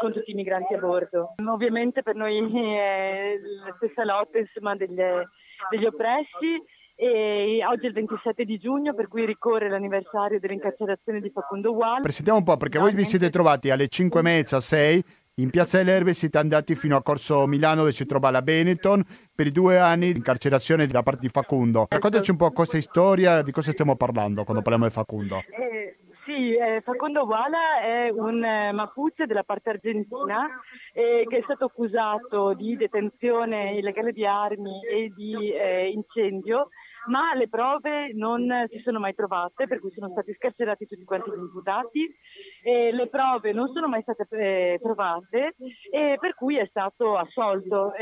con 0.00 0.12
tutti 0.14 0.30
i 0.30 0.34
migranti 0.34 0.72
a 0.72 0.78
bordo. 0.78 1.34
Ovviamente 1.46 2.02
per 2.02 2.14
noi 2.14 2.38
è 2.56 3.34
la 3.66 3.74
stessa 3.76 4.02
lotta 4.04 4.38
insomma, 4.38 4.76
delle, 4.76 5.28
degli 5.68 5.84
oppressi 5.84 6.56
e 6.96 7.60
oggi 7.68 7.84
è 7.84 7.88
il 7.88 7.94
27 7.94 8.44
di 8.46 8.56
giugno 8.56 8.94
per 8.94 9.08
cui 9.08 9.26
ricorre 9.26 9.68
l'anniversario 9.68 10.40
dell'incarcerazione 10.40 11.20
di 11.20 11.28
Facundo 11.28 11.74
Ual. 11.74 12.00
Presentiamo 12.00 12.38
un 12.38 12.44
po' 12.44 12.56
perché 12.56 12.78
voi 12.78 12.94
vi 12.94 13.04
siete 13.04 13.28
trovati 13.28 13.68
alle 13.68 13.88
5 13.88 14.20
e 14.20 14.22
mezza, 14.22 14.58
6 14.58 15.04
in 15.36 15.50
Piazza 15.50 15.78
delle 15.78 15.92
Erbe 15.92 16.12
siete 16.12 16.38
andati 16.38 16.76
fino 16.76 16.96
a 16.96 17.02
Corso 17.02 17.46
Milano 17.48 17.80
dove 17.80 17.90
si 17.90 18.06
trova 18.06 18.30
la 18.30 18.40
Benetton 18.40 19.02
per 19.34 19.48
i 19.48 19.50
due 19.50 19.78
anni 19.78 20.12
di 20.12 20.18
incarcerazione 20.18 20.86
da 20.86 21.02
parte 21.02 21.22
di 21.22 21.28
Facundo. 21.28 21.86
Raccontaci 21.88 22.30
un 22.30 22.36
po' 22.36 22.50
questa 22.52 22.80
storia, 22.80 23.42
di 23.42 23.50
cosa 23.50 23.72
stiamo 23.72 23.96
parlando 23.96 24.44
quando 24.44 24.62
parliamo 24.62 24.86
di 24.86 24.92
Facundo. 24.92 25.38
Eh, 25.38 25.96
sì, 26.24 26.54
eh, 26.54 26.82
Facundo 26.82 27.24
Wala 27.24 27.80
è 27.82 28.10
un 28.10 28.44
eh, 28.44 28.70
mapuche 28.70 29.26
della 29.26 29.42
parte 29.42 29.70
argentina 29.70 30.48
eh, 30.92 31.24
che 31.28 31.38
è 31.38 31.42
stato 31.42 31.64
accusato 31.64 32.54
di 32.54 32.76
detenzione 32.76 33.72
illegale 33.72 34.12
di 34.12 34.24
armi 34.24 34.86
e 34.86 35.12
di 35.16 35.52
eh, 35.52 35.90
incendio 35.90 36.68
ma 37.06 37.34
le 37.34 37.48
prove 37.48 38.12
non 38.14 38.66
si 38.70 38.80
sono 38.80 38.98
mai 38.98 39.14
trovate, 39.14 39.66
per 39.66 39.80
cui 39.80 39.90
sono 39.92 40.10
stati 40.10 40.34
scarcerati 40.34 40.86
tutti 40.86 41.04
quanti 41.04 41.30
gli 41.30 41.38
imputati, 41.38 42.14
le 42.62 43.08
prove 43.08 43.52
non 43.52 43.70
sono 43.72 43.88
mai 43.88 44.02
state 44.02 44.26
eh, 44.30 44.78
trovate 44.82 45.54
e 45.90 46.16
per 46.18 46.34
cui 46.34 46.56
è 46.56 46.66
stato 46.66 47.16
assolto 47.16 47.92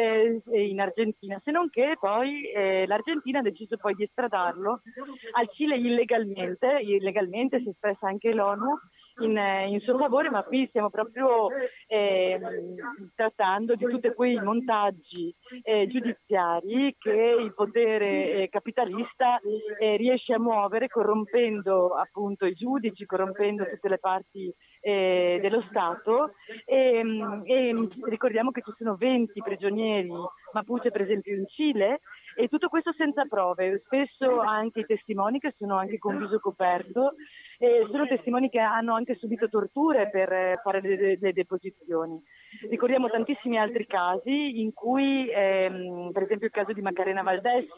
in 0.53 0.81
Argentina, 0.81 1.41
se 1.43 1.51
non 1.51 1.69
che 1.71 1.97
poi 1.99 2.49
eh, 2.51 2.87
l'Argentina 2.87 3.41
ha 3.41 3.43
deciso 3.43 3.77
poi 3.77 3.95
di 3.95 4.05
estradarlo 4.05 4.81
al 5.33 5.49
Cile 5.53 5.77
illegalmente, 5.77 6.79
illegalmente 6.81 7.59
si 7.61 7.67
è 7.67 7.71
espressa 7.71 8.07
anche 8.07 8.33
l'ONU, 8.33 8.79
in, 9.21 9.37
in, 9.69 9.81
suo 9.81 9.99
favore, 9.99 10.31
ma 10.31 10.43
qui 10.43 10.67
stiamo 10.69 10.91
proprio 10.91 11.49
eh, 11.87 12.41
trattando 13.15 13.75
di 13.75 13.85
tutti 13.85 14.13
quei 14.15 14.41
montaggi 14.41 15.35
eh, 15.63 15.87
giudiziari 15.89 16.95
che 16.99 17.37
il 17.39 17.53
potere 17.55 18.43
eh, 18.43 18.49
capitalista 18.49 19.41
eh, 19.79 19.97
riesce 19.97 20.35
a 20.35 20.41
muovere 20.41 20.89
corrompendo 20.89 21.95
appunto 21.95 22.47
i 22.47 22.55
giudici, 22.55 23.07
corrompendo 23.07 23.69
tutte 23.69 23.89
le 23.89 23.99
parti 23.99 24.53
eh, 24.81 25.39
dello 25.41 25.63
Stato. 25.69 26.35
E, 26.65 27.03
e 27.45 27.89
ricordiamo 28.09 28.51
che 28.51 28.63
ci 28.65 28.73
sono 28.77 28.97
20 28.97 29.41
prigionieri 29.43 30.11
Mapuche 30.53 30.91
per 30.91 31.03
esempio 31.03 31.35
in 31.35 31.47
Cile 31.49 32.01
e 32.35 32.49
tutto 32.49 32.69
questo 32.69 32.93
senza 32.93 33.25
prove, 33.25 33.83
spesso 33.85 34.41
anche 34.41 34.81
i 34.81 34.87
testimoni 34.87 35.39
che 35.39 35.55
sono 35.59 35.77
anche 35.77 35.99
con 35.99 36.19
viso 36.19 36.39
coperto, 36.41 37.15
eh, 37.59 37.87
sono 37.91 38.07
testimoni 38.07 38.49
che 38.49 38.59
hanno 38.59 38.95
anche 38.95 39.17
subito 39.17 39.49
torture 39.49 40.11
per 40.11 40.61
fare 40.63 40.81
le, 40.81 41.19
le, 41.21 41.33
deposizioni. 41.33 42.21
Ricordiamo 42.69 43.09
tantissimi 43.09 43.59
altri 43.59 43.87
casi 43.87 44.61
in 44.61 44.73
cui, 44.73 45.31
ehm, 45.31 46.11
per 46.13 46.25
esempio 46.25 46.47
il 46.47 46.53
caso 46.53 46.73
di 46.73 46.81
Macarena 46.81 47.23
Valdés, 47.23 47.69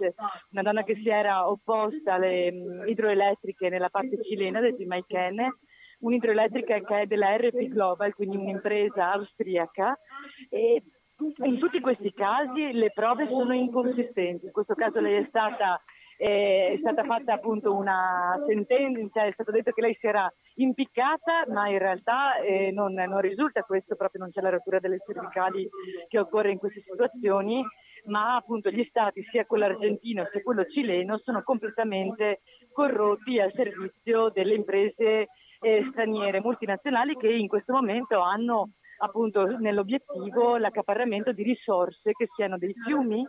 una 0.50 0.62
donna 0.62 0.82
che 0.84 0.96
si 0.96 1.08
era 1.08 1.48
opposta 1.48 2.14
alle 2.14 2.50
mh, 2.50 2.88
idroelettriche 2.88 3.68
nella 3.68 3.90
parte 3.90 4.22
cilena 4.22 4.60
del 4.60 4.76
Timaichene, 4.76 5.58
un'idroelettrica 5.98 6.80
che 6.80 7.00
è 7.00 7.06
della 7.06 7.36
RP 7.36 7.68
Global, 7.68 8.14
quindi 8.14 8.36
un'impresa 8.36 9.12
austriaca, 9.12 9.98
e 10.48 10.82
in 11.36 11.58
tutti 11.58 11.80
questi 11.80 12.12
casi 12.12 12.72
le 12.72 12.90
prove 12.92 13.26
sono 13.28 13.54
inconsistenti. 13.54 14.46
In 14.46 14.52
questo 14.52 14.74
caso 14.74 15.00
lei 15.00 15.22
è 15.22 15.26
stata, 15.28 15.80
eh, 16.18 16.72
è 16.74 16.78
stata 16.78 17.04
fatta 17.04 17.34
appunto 17.34 17.74
una 17.74 18.38
sentenza, 18.46 19.20
cioè 19.20 19.28
è 19.28 19.32
stato 19.32 19.50
detto 19.50 19.72
che 19.72 19.80
lei 19.80 19.96
si 19.98 20.06
era 20.06 20.30
impiccata, 20.56 21.44
ma 21.48 21.68
in 21.68 21.78
realtà 21.78 22.36
eh, 22.36 22.70
non, 22.72 22.92
non, 22.92 23.20
risulta 23.20 23.62
questo, 23.62 23.96
proprio 23.96 24.22
non 24.22 24.30
c'è 24.30 24.40
la 24.40 24.50
rottura 24.50 24.78
delle 24.78 24.98
cervicali 25.04 25.68
che 26.08 26.18
occorre 26.18 26.50
in 26.50 26.58
queste 26.58 26.82
situazioni, 26.86 27.64
ma 28.06 28.36
appunto 28.36 28.70
gli 28.70 28.84
stati, 28.88 29.22
sia 29.30 29.46
quello 29.46 29.64
argentino 29.64 30.28
sia 30.30 30.42
quello 30.42 30.64
cileno, 30.66 31.18
sono 31.18 31.42
completamente 31.42 32.40
corrotti 32.72 33.40
al 33.40 33.52
servizio 33.54 34.28
delle 34.28 34.54
imprese 34.54 35.28
eh, 35.60 35.88
straniere 35.90 36.40
multinazionali 36.40 37.16
che 37.16 37.28
in 37.28 37.48
questo 37.48 37.72
momento 37.72 38.20
hanno 38.20 38.70
appunto 38.98 39.58
nell'obiettivo 39.58 40.56
l'accaparramento 40.56 41.32
di 41.32 41.42
risorse 41.42 42.12
che 42.12 42.28
siano 42.34 42.58
dei 42.58 42.74
fiumi, 42.84 43.26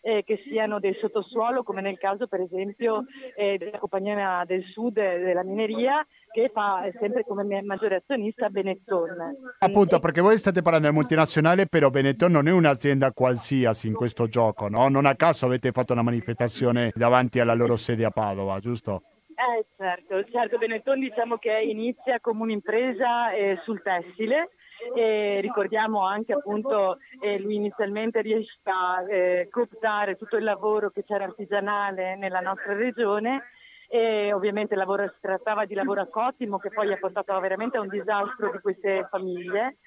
eh, 0.00 0.22
che 0.24 0.40
siano 0.48 0.78
del 0.78 0.96
sottosuolo, 1.00 1.62
come 1.62 1.80
nel 1.80 1.98
caso 1.98 2.26
per 2.26 2.40
esempio 2.40 3.04
eh, 3.36 3.58
della 3.58 3.78
Compagnia 3.78 4.44
del 4.46 4.62
Sud 4.72 4.94
della 4.94 5.42
mineria, 5.42 6.06
che 6.30 6.50
fa 6.52 6.88
sempre 6.98 7.24
come 7.24 7.62
maggiore 7.62 7.96
azionista 7.96 8.48
Benetton. 8.48 9.36
Appunto, 9.58 9.98
perché 9.98 10.20
voi 10.20 10.38
state 10.38 10.62
parlando 10.62 10.88
di 10.88 10.94
multinazionale, 10.94 11.66
però 11.66 11.90
Benetton 11.90 12.32
non 12.32 12.46
è 12.48 12.52
un'azienda 12.52 13.12
qualsiasi 13.12 13.88
in 13.88 13.94
questo 13.94 14.28
gioco, 14.28 14.68
no? 14.68 14.88
Non 14.88 15.06
a 15.06 15.14
caso 15.14 15.46
avete 15.46 15.72
fatto 15.72 15.92
una 15.92 16.02
manifestazione 16.02 16.92
davanti 16.94 17.40
alla 17.40 17.54
loro 17.54 17.76
sede 17.76 18.04
a 18.04 18.10
Padova, 18.10 18.58
giusto? 18.60 19.02
Eh, 19.38 19.66
certo, 19.76 20.24
certo, 20.32 20.58
Benetton 20.58 20.98
diciamo 20.98 21.36
che 21.36 21.60
inizia 21.60 22.18
come 22.20 22.42
un'impresa 22.42 23.32
eh, 23.32 23.60
sul 23.62 23.80
tessile, 23.82 24.50
e 24.94 25.40
ricordiamo 25.40 26.06
anche 26.06 26.32
appunto 26.32 26.98
eh, 27.20 27.38
lui 27.38 27.56
inizialmente 27.56 28.20
riesce 28.20 28.58
a 28.64 29.04
eh, 29.08 29.48
cooptare 29.50 30.16
tutto 30.16 30.36
il 30.36 30.44
lavoro 30.44 30.90
che 30.90 31.04
c'era 31.04 31.24
artigianale 31.24 32.16
nella 32.16 32.40
nostra 32.40 32.74
regione 32.74 33.42
e 33.90 34.34
ovviamente 34.34 34.74
lavoro, 34.74 35.08
si 35.08 35.18
trattava 35.18 35.64
di 35.64 35.72
lavoro 35.72 36.02
a 36.02 36.08
cottimo 36.08 36.58
che 36.58 36.68
poi 36.68 36.92
ha 36.92 36.98
portato 36.98 37.38
veramente 37.40 37.78
a 37.78 37.80
un 37.80 37.88
disastro 37.88 38.50
di 38.52 38.58
queste 38.60 39.06
famiglie. 39.10 39.78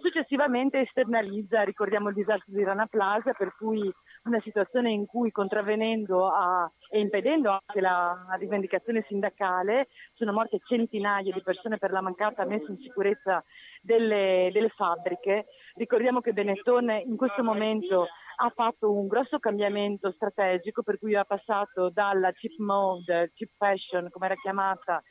Successivamente 0.00 0.80
esternalizza, 0.80 1.62
ricordiamo 1.62 2.08
il 2.08 2.14
disastro 2.14 2.54
di 2.54 2.62
Rana 2.62 2.86
Plaza, 2.86 3.32
per 3.32 3.56
cui 3.56 3.92
una 4.24 4.40
situazione 4.42 4.92
in 4.92 5.06
cui 5.06 5.32
contravvenendo 5.32 6.28
a, 6.28 6.70
e 6.88 7.00
impedendo 7.00 7.50
anche 7.50 7.80
la, 7.80 8.26
rivendicazione 8.38 9.04
sindacale 9.08 9.88
sono 10.14 10.32
morte 10.32 10.60
centinaia 10.64 11.32
di 11.32 11.42
persone 11.42 11.78
per 11.78 11.90
la 11.90 12.00
mancata 12.00 12.44
messa 12.44 12.70
in 12.70 12.78
sicurezza 12.78 13.42
delle, 13.80 14.50
delle 14.52 14.68
fabbriche. 14.68 15.46
Ricordiamo 15.74 16.20
che 16.20 16.32
Benetton 16.32 16.90
in 16.90 17.16
questo 17.16 17.42
momento 17.42 18.06
ha 18.40 18.50
fatto 18.54 18.92
un 18.92 19.08
grosso 19.08 19.38
cambiamento 19.38 20.12
strategico 20.12 20.82
per 20.82 20.98
cui 20.98 21.14
ha 21.16 21.24
passato 21.24 21.90
dalla 21.90 22.32
cheap 22.32 22.56
mode, 22.58 23.32
cheap 23.34 23.50
fashion 23.56 24.08
come 24.10 24.26
era 24.26 24.36
chiamata, 24.36 25.02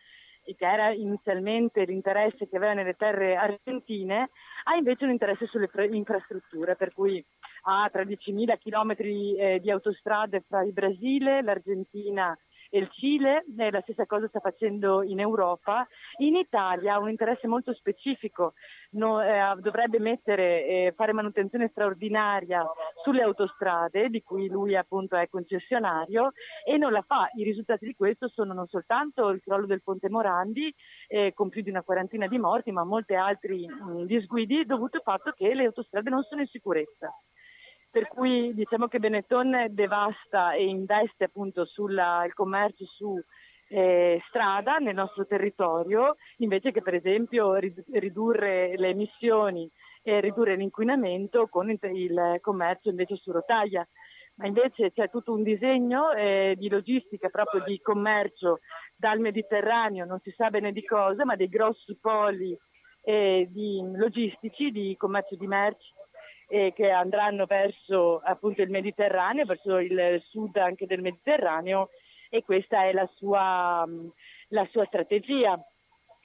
che 0.56 0.66
era 0.66 0.92
inizialmente 0.92 1.84
l'interesse 1.84 2.48
che 2.48 2.56
aveva 2.56 2.74
nelle 2.74 2.94
terre 2.94 3.36
argentine, 3.36 4.30
ha 4.64 4.76
invece 4.76 5.04
un 5.04 5.12
interesse 5.12 5.46
sulle 5.48 5.70
infrastrutture, 5.92 6.78
per 6.78 6.94
cui 6.94 7.24
ha 7.64 7.92
13.000 7.94 8.58
chilometri 8.58 9.36
eh, 9.36 9.60
di 9.60 9.70
autostrade 9.70 10.46
fra 10.48 10.64
il 10.64 10.72
Brasile, 10.72 11.42
l'Argentina 11.42 12.38
e 12.70 12.80
il 12.80 12.90
Cile, 12.92 13.46
e 13.58 13.72
la 13.72 13.82
stessa 13.82 14.06
cosa 14.06 14.28
sta 14.28 14.40
facendo 14.40 15.04
in 15.04 15.20
Europa. 15.20 15.88
In 16.18 16.36
Italia 16.36 16.96
ha 16.96 17.00
un 17.00 17.10
interesse 17.10 17.48
molto 17.48 17.74
specifico, 17.74 18.54
no, 18.92 19.22
eh, 19.22 19.56
dovrebbe 19.60 20.00
mettere, 20.00 20.66
eh, 20.66 20.94
fare 20.96 21.14
manutenzione 21.14 21.70
straordinaria 21.70 22.66
sulle 23.04 23.22
autostrade, 23.22 24.10
di 24.10 24.22
cui 24.22 24.48
lui 24.48 24.76
appunto 24.76 25.16
è 25.16 25.28
concessionario, 25.30 26.32
e 26.66 26.78
non 26.78 26.92
la 26.92 27.02
fa. 27.02 27.30
I 27.36 27.44
risultati 27.44 27.86
di 27.86 27.96
questo 27.96 28.28
sono 28.30 28.54
non 28.54 28.68
soltanto 28.68 29.30
il 29.30 29.42
crollo 29.42 29.66
del 29.66 29.84
ponte 29.84 30.10
Morandi, 30.10 30.74
eh, 31.08 31.34
con 31.34 31.50
più 31.50 31.62
di 31.62 31.70
una 31.70 31.84
quarantina 31.84 32.28
di 32.28 32.38
morti, 32.38 32.72
ma 32.72 32.84
molti 32.84 33.16
altri 33.16 33.68
mh, 33.68 34.04
disguidi 34.06 34.66
dovuti 34.66 34.98
al 34.98 35.04
fatto 35.04 35.32
che 35.32 35.54
le 35.54 35.66
autostrade 35.66 36.10
non 36.10 36.24
sono 36.24 36.42
in 36.42 36.48
sicurezza 36.48 37.14
per 37.98 38.10
cui 38.10 38.54
diciamo 38.54 38.88
che 38.88 39.00
Benetton 39.00 39.70
devasta 39.72 40.54
e 40.54 40.68
investe 40.68 41.24
appunto 41.24 41.66
sul 41.66 42.00
commercio 42.36 42.86
su 42.86 43.20
eh, 43.70 44.22
strada 44.28 44.78
nel 44.78 44.94
nostro 44.94 45.26
territorio, 45.26 46.16
invece 46.38 46.72
che 46.72 46.84
per 46.84 46.94
esempio 46.94 47.56
ridurre 47.56 48.78
le 48.78 48.90
emissioni 48.90 49.68
e 50.04 50.20
ridurre 50.20 50.56
l'inquinamento 50.56 51.48
con 51.48 51.72
il 51.72 52.38
commercio 52.40 52.90
invece 52.90 53.16
su 53.16 53.32
rotaia. 53.32 53.88
Ma 54.36 54.46
invece 54.46 54.92
c'è 54.92 55.10
tutto 55.10 55.34
un 55.34 55.42
disegno 55.42 56.12
eh, 56.12 56.54
di 56.56 56.70
logistica, 56.70 57.30
proprio 57.30 57.64
di 57.64 57.82
commercio 57.82 58.60
dal 58.96 59.18
Mediterraneo, 59.18 60.06
non 60.06 60.20
si 60.20 60.32
sa 60.38 60.52
bene 60.52 60.72
di 60.72 60.86
cosa, 60.86 61.26
ma 61.26 61.36
dei 61.36 61.50
grossi 61.50 61.98
poli 62.00 62.56
eh, 63.02 63.48
di 63.50 63.82
logistici, 63.96 64.70
di 64.70 64.96
commercio 64.96 65.36
di 65.36 65.48
merci 65.48 65.97
eh, 66.48 66.74
che 66.74 66.90
andranno 66.90 67.46
verso 67.46 68.20
appunto 68.24 68.62
il 68.62 68.70
Mediterraneo, 68.70 69.46
verso 69.46 69.78
il 69.78 70.22
sud 70.28 70.56
anche 70.58 70.86
del 70.86 71.02
Mediterraneo 71.02 71.90
e 72.30 72.44
questa 72.44 72.86
è 72.86 72.94
la 72.94 73.10
sua, 73.16 73.86
la 74.50 74.68
sua 74.72 74.86
strategia. 74.86 75.60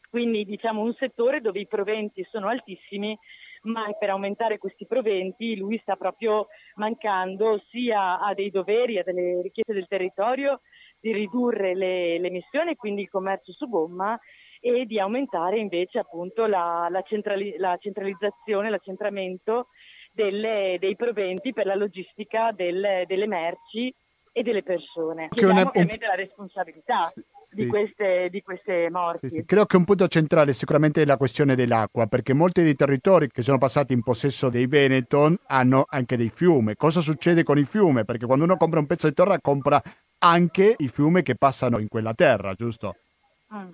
Quindi 0.08 0.44
diciamo 0.44 0.82
un 0.82 0.94
settore 0.94 1.40
dove 1.40 1.60
i 1.60 1.66
proventi 1.66 2.26
sono 2.30 2.48
altissimi, 2.48 3.18
ma 3.62 3.90
per 3.98 4.10
aumentare 4.10 4.58
questi 4.58 4.86
proventi 4.86 5.56
lui 5.56 5.78
sta 5.78 5.96
proprio 5.96 6.48
mancando 6.74 7.62
sia 7.70 8.20
a 8.20 8.34
dei 8.34 8.50
doveri, 8.50 8.98
a 8.98 9.02
delle 9.04 9.40
richieste 9.40 9.72
del 9.72 9.86
territorio 9.88 10.60
di 11.00 11.12
ridurre 11.12 11.74
le, 11.74 12.18
le 12.18 12.28
emissioni, 12.28 12.76
quindi 12.76 13.02
il 13.02 13.08
commercio 13.08 13.52
su 13.52 13.68
gomma 13.68 14.18
e 14.60 14.86
di 14.86 15.00
aumentare 15.00 15.58
invece 15.58 15.98
appunto 15.98 16.46
la, 16.46 16.86
la, 16.88 17.02
centrali, 17.02 17.56
la 17.56 17.76
centralizzazione, 17.80 18.70
l'accentramento 18.70 19.68
delle, 20.12 20.76
dei 20.78 20.96
proventi 20.96 21.52
per 21.52 21.66
la 21.66 21.74
logistica 21.74 22.52
del, 22.52 23.04
delle 23.06 23.26
merci 23.26 23.94
e 24.34 24.42
delle 24.42 24.62
persone. 24.62 25.28
Chiediamo 25.28 25.60
una, 25.60 25.68
ovviamente 25.68 26.06
la 26.06 26.14
responsabilità 26.14 27.02
sì, 27.02 27.22
di, 27.54 27.66
queste, 27.66 28.28
di, 28.30 28.42
queste, 28.42 28.88
morti. 28.90 29.28
Sì, 29.28 29.36
sì. 29.36 29.44
Credo 29.44 29.66
che 29.66 29.76
un 29.76 29.84
punto 29.84 30.08
centrale 30.08 30.54
sicuramente 30.54 31.02
è 31.02 31.04
la 31.04 31.18
questione 31.18 31.54
dell'acqua, 31.54 32.06
perché 32.06 32.32
molti 32.32 32.62
dei 32.62 32.74
territori 32.74 33.28
che 33.28 33.42
sono 33.42 33.58
passati 33.58 33.92
in 33.92 34.02
possesso 34.02 34.48
dei 34.48 34.66
Benetton 34.66 35.36
hanno 35.48 35.84
anche 35.86 36.16
dei 36.16 36.30
fiumi. 36.30 36.76
Cosa 36.76 37.00
succede 37.00 37.42
con 37.42 37.58
i 37.58 37.64
fiumi? 37.64 38.04
Perché 38.04 38.24
quando 38.24 38.44
uno 38.44 38.56
compra 38.56 38.80
un 38.80 38.86
pezzo 38.86 39.06
di 39.06 39.14
terra 39.14 39.38
compra 39.38 39.80
anche 40.20 40.76
i 40.78 40.88
fiumi 40.88 41.22
che 41.22 41.34
passano 41.34 41.78
in 41.78 41.88
quella 41.88 42.14
terra, 42.14 42.54
giusto? 42.54 42.96
Mm. 43.54 43.68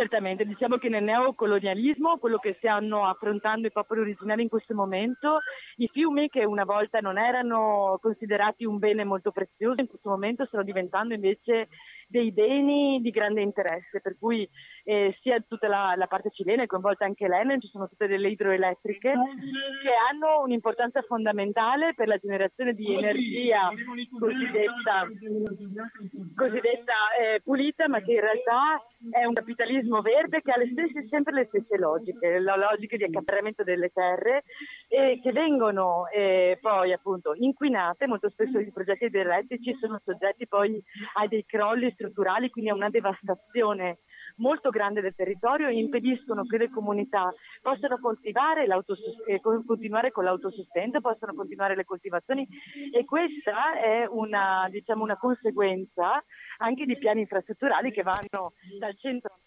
Certamente, 0.00 0.46
diciamo 0.46 0.78
che 0.78 0.88
nel 0.88 1.04
neocolonialismo, 1.04 2.16
quello 2.16 2.38
che 2.38 2.54
stanno 2.56 3.04
affrontando 3.04 3.66
i 3.66 3.70
popoli 3.70 4.00
originari 4.00 4.40
in 4.40 4.48
questo 4.48 4.74
momento, 4.74 5.40
i 5.76 5.90
fiumi 5.92 6.30
che 6.30 6.42
una 6.42 6.64
volta 6.64 7.00
non 7.00 7.18
erano 7.18 7.98
considerati 8.00 8.64
un 8.64 8.78
bene 8.78 9.04
molto 9.04 9.30
prezioso, 9.30 9.82
in 9.82 9.88
questo 9.88 10.08
momento 10.08 10.46
stanno 10.46 10.62
diventando 10.62 11.12
invece 11.12 11.68
dei 12.10 12.32
beni 12.32 13.00
di 13.00 13.10
grande 13.10 13.40
interesse, 13.40 14.00
per 14.00 14.16
cui 14.18 14.48
eh, 14.84 15.16
sia 15.20 15.40
tutta 15.46 15.68
la, 15.68 15.94
la, 15.96 16.08
parte 16.08 16.30
cilena, 16.30 16.64
è 16.64 16.66
coinvolta 16.66 17.04
anche 17.04 17.28
l'Enel, 17.28 17.60
ci 17.60 17.68
sono 17.68 17.88
tutte 17.88 18.08
delle 18.08 18.28
idroelettriche 18.28 19.12
che 19.12 19.92
hanno 20.10 20.42
un'importanza 20.42 21.02
fondamentale 21.02 21.94
per 21.94 22.08
la 22.08 22.16
generazione 22.16 22.74
di 22.74 22.92
energia 22.92 23.70
cosiddetta, 24.18 25.06
cosiddetta 26.34 26.92
eh, 27.20 27.40
pulita, 27.42 27.88
ma 27.88 28.00
che 28.00 28.12
in 28.12 28.20
realtà 28.20 28.82
è 29.10 29.24
un 29.24 29.32
capitalismo 29.32 30.00
verde 30.00 30.42
che 30.42 30.50
ha 30.50 30.58
le 30.58 30.70
stesse, 30.72 31.06
sempre 31.08 31.32
le 31.32 31.46
stesse 31.46 31.78
logiche, 31.78 32.40
la 32.40 32.56
logica 32.56 32.96
di 32.96 33.04
accaparramento 33.04 33.62
delle 33.62 33.90
terre 33.92 34.42
e 34.88 35.20
che 35.22 35.30
vengono 35.30 36.08
eh, 36.08 36.58
poi 36.60 36.92
appunto 36.92 37.34
inquinate, 37.34 38.08
molto 38.08 38.28
spesso 38.28 38.58
i 38.58 38.72
progetti 38.72 39.04
idroelettrici 39.04 39.76
sono 39.80 40.00
soggetti 40.04 40.48
poi 40.48 40.82
a 41.14 41.26
dei 41.28 41.44
crolli 41.46 41.94
strutturali, 42.00 42.48
quindi 42.48 42.70
a 42.70 42.74
una 42.74 42.88
devastazione 42.88 43.98
molto 44.36 44.70
grande 44.70 45.02
del 45.02 45.14
territorio 45.14 45.68
e 45.68 45.78
impediscono 45.78 46.44
che 46.44 46.56
le 46.56 46.70
comunità 46.70 47.32
possano 47.60 47.98
coltivare 47.98 48.66
eh, 49.26 49.40
continuare 49.40 50.10
con 50.10 50.24
l'autosustento, 50.24 51.00
possano 51.00 51.34
continuare 51.34 51.76
le 51.76 51.84
coltivazioni 51.84 52.48
e 52.92 53.04
questa 53.04 53.78
è 53.78 54.06
una, 54.08 54.66
diciamo, 54.70 55.02
una 55.02 55.18
conseguenza 55.18 56.24
anche 56.58 56.86
di 56.86 56.96
piani 56.96 57.20
infrastrutturali 57.20 57.92
che 57.92 58.02
vanno 58.02 58.52
dal 58.78 58.96
centro 58.96 59.38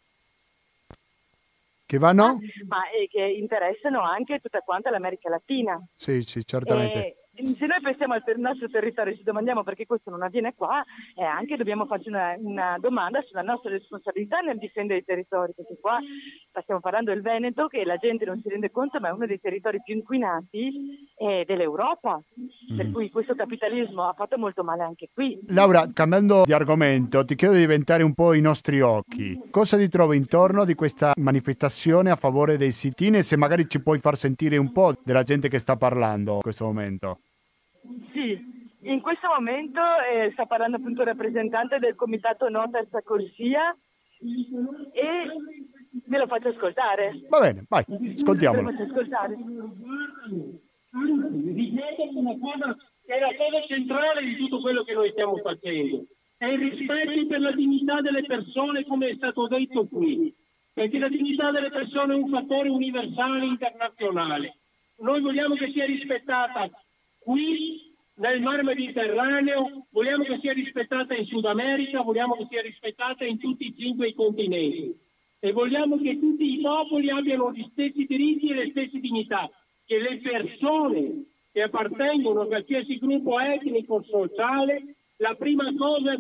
che 1.86 1.98
vanno? 2.00 2.40
Ma 2.68 2.90
e 2.90 3.08
che 3.08 3.22
interessano 3.22 4.02
anche 4.02 4.40
tutta 4.40 4.62
quanta 4.62 4.90
l'America 4.90 5.30
Latina. 5.30 5.80
Sì, 5.96 6.22
sì, 6.24 6.44
certamente. 6.44 7.06
E 7.06 7.23
se 7.36 7.66
noi 7.66 7.82
pensiamo 7.82 8.14
al 8.14 8.24
nostro 8.38 8.70
territorio 8.70 9.14
e 9.14 9.18
ci 9.18 9.24
domandiamo 9.24 9.64
perché 9.64 9.88
questo 9.88 10.12
non 10.12 10.22
avviene 10.22 10.54
qua, 10.56 10.84
eh, 11.16 11.24
anche 11.24 11.58
dobbiamo 11.58 11.88
farci 11.88 12.10
una, 12.10 12.36
una, 12.38 12.78
domanda 12.80 13.24
sulla 13.24 13.42
nostra 13.42 13.72
responsabilità 13.72 14.40
nel 14.40 14.60
difendere 14.60 15.00
i 15.00 15.04
territori, 15.04 15.54
perché 15.56 15.78
qua 15.82 15.98
stiamo 16.62 16.80
parlando 16.80 17.12
del 17.12 17.24
Veneto, 17.24 17.68
che 17.68 17.84
la 17.86 17.98
gente 17.98 18.26
non 18.26 18.40
si 18.42 18.50
rende 18.50 18.70
conto, 18.70 19.00
ma 19.00 19.10
è 19.10 19.12
uno 19.12 19.26
dei 19.26 19.40
territori 19.40 19.82
più 19.84 19.96
inquinati 19.96 21.10
eh, 21.18 21.44
dell'Europa. 21.48 22.22
Mm. 22.72 22.78
Per 22.78 22.92
cui 22.92 23.10
questo 23.10 23.34
capitalismo 23.34 24.08
ha 24.08 24.14
fatto 24.14 24.38
molto 24.38 24.64
male 24.64 24.84
anche 24.84 25.10
qui. 25.12 25.40
Laura, 25.48 25.90
cambiando 25.92 26.44
di 26.46 26.54
argomento, 26.54 27.26
ti 27.26 27.34
chiedo 27.34 27.56
di 27.56 27.62
diventare 27.62 28.04
un 28.04 28.14
po' 28.14 28.34
i 28.34 28.42
nostri 28.42 28.80
occhi. 28.82 29.40
Cosa 29.50 29.78
ti 29.78 29.90
trovi 29.90 30.18
intorno 30.18 30.66
di 30.66 30.76
questa 30.76 31.14
manifestazione 31.18 32.12
a 32.12 32.16
favore 32.16 32.58
dei 32.58 32.72
sit-in 32.72 33.16
e 33.16 33.24
se 33.24 33.38
magari 33.38 33.68
ci 33.68 33.82
puoi 33.82 33.98
far 33.98 34.16
sentire 34.16 34.58
un 34.58 34.72
po' 34.72 34.94
della 35.04 35.24
gente 35.24 35.50
che 35.50 35.58
sta 35.58 35.76
parlando 35.76 36.36
in 36.36 36.42
questo 36.42 36.66
momento? 36.66 37.23
Sì, 38.14 38.40
in 38.82 39.02
questo 39.02 39.28
momento 39.28 39.80
eh, 40.12 40.32
sta 40.32 40.46
parlando 40.46 40.78
appunto 40.78 41.02
il 41.02 41.08
rappresentante 41.08 41.80
del 41.80 41.96
comitato 41.96 42.50
No 42.50 42.70
Terza 42.72 43.02
Corsia 43.02 43.76
e 44.94 45.26
me 46.06 46.18
lo 46.18 46.28
faccio 46.28 46.50
ascoltare. 46.50 47.22
Va 47.30 47.40
bene, 47.40 47.66
vai, 47.68 47.84
ascoltiamolo. 48.14 48.64
Me 48.64 48.72
lo 48.72 48.78
faccio 48.78 48.92
ascoltare. 48.92 49.38
Ripeto 50.94 52.20
una 52.20 52.38
cosa 52.40 52.78
che 53.06 53.14
è 53.14 53.20
la 53.20 53.36
cosa 53.36 53.66
centrale 53.68 54.24
di 54.24 54.36
tutto 54.38 54.62
quello 54.62 54.84
che 54.84 54.94
noi 54.94 55.12
stiamo 55.12 55.38
facendo. 55.38 56.06
È 56.38 56.46
il 56.46 56.60
rispetto 56.60 57.28
per 57.28 57.40
la 57.40 57.52
dignità 57.52 58.02
delle 58.02 58.24
persone, 58.24 58.86
come 58.86 59.10
è 59.10 59.16
stato 59.16 59.48
detto 59.48 59.88
qui. 59.88 60.34
Perché 60.74 60.98
la 60.98 61.10
dignità 61.10 61.52
delle 61.52 61.70
persone 61.70 62.14
è 62.14 62.18
un 62.18 62.30
fattore 62.30 62.70
universale 62.70 63.46
internazionale. 63.46 64.58
Noi 64.98 65.22
vogliamo 65.22 65.56
che 65.56 65.72
sia 65.72 65.86
rispettata 65.86 66.70
qui 67.24 67.92
nel 68.16 68.42
mar 68.42 68.64
Mediterraneo, 68.64 69.88
vogliamo 69.90 70.24
che 70.24 70.38
sia 70.40 70.54
rispettata 70.54 71.16
in 71.16 71.26
Sud 71.26 71.46
America, 71.46 72.02
vogliamo 72.02 72.36
che 72.36 72.46
sia 72.50 72.62
rispettata 72.62 73.26
in 73.26 73.40
tutti 73.40 73.66
i 73.66 73.76
cinque 73.76 74.10
i 74.10 74.14
continenti 74.14 74.96
e 75.40 75.52
vogliamo 75.52 75.98
che 75.98 76.20
tutti 76.20 76.54
i 76.54 76.62
popoli 76.62 77.10
abbiano 77.10 77.52
gli 77.52 77.68
stessi 77.72 78.06
diritti 78.06 78.50
e 78.50 78.54
le 78.54 78.70
stesse 78.70 79.00
dignità, 79.00 79.50
che 79.86 80.00
le 80.00 80.20
persone 80.20 81.26
che 81.52 81.64
appartengono 81.64 82.42
a 82.42 82.48
qualsiasi 82.48 82.98
gruppo 82.98 83.40
etnico 83.40 83.96
o 83.96 84.04
sociale, 84.04 84.96
la 85.18 85.36
prima 85.36 85.74
cosa 85.76 86.18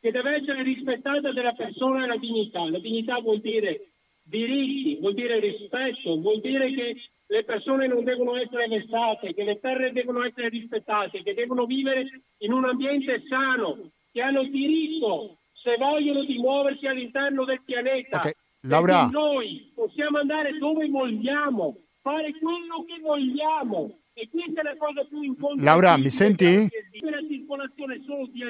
che 0.00 0.10
deve 0.10 0.36
essere 0.36 0.62
rispettata 0.62 1.32
della 1.32 1.52
persona 1.52 2.04
è 2.04 2.06
la 2.06 2.16
dignità. 2.16 2.68
La 2.68 2.78
dignità 2.78 3.18
vuol 3.20 3.40
dire 3.40 3.92
diritti, 4.28 4.98
vuol 5.00 5.14
dire 5.14 5.40
rispetto, 5.40 6.20
vuol 6.20 6.40
dire 6.40 6.72
che 6.72 6.96
le 7.26 7.44
persone 7.44 7.86
non 7.86 8.04
devono 8.04 8.36
essere 8.36 8.68
vessate, 8.68 9.34
che 9.34 9.44
le 9.44 9.60
terre 9.60 9.92
devono 9.92 10.24
essere 10.24 10.48
rispettate, 10.48 11.22
che 11.22 11.34
devono 11.34 11.66
vivere 11.66 12.22
in 12.38 12.52
un 12.52 12.64
ambiente 12.64 13.22
sano, 13.28 13.90
che 14.12 14.20
hanno 14.22 14.44
diritto, 14.44 15.36
se 15.52 15.76
vogliono, 15.76 16.24
di 16.24 16.38
muoversi 16.38 16.86
all'interno 16.86 17.44
del 17.44 17.60
pianeta. 17.64 18.18
Okay. 18.18 18.32
Laura. 18.62 19.06
noi 19.06 19.70
possiamo 19.74 20.18
andare 20.18 20.56
dove 20.58 20.88
vogliamo, 20.88 21.76
fare 22.00 22.32
quello 22.38 22.84
che 22.86 23.00
vogliamo. 23.00 23.98
E 24.14 24.28
questa 24.30 24.62
è 24.62 24.64
la 24.64 24.76
cosa 24.76 25.04
più 25.04 25.22
importante. 25.22 25.64
Laura, 25.64 25.96
mi 25.96 26.10
senti? 26.10 26.66
La 27.02 27.22
circolazione 27.28 28.02
solo 28.04 28.26
di, 28.32 28.42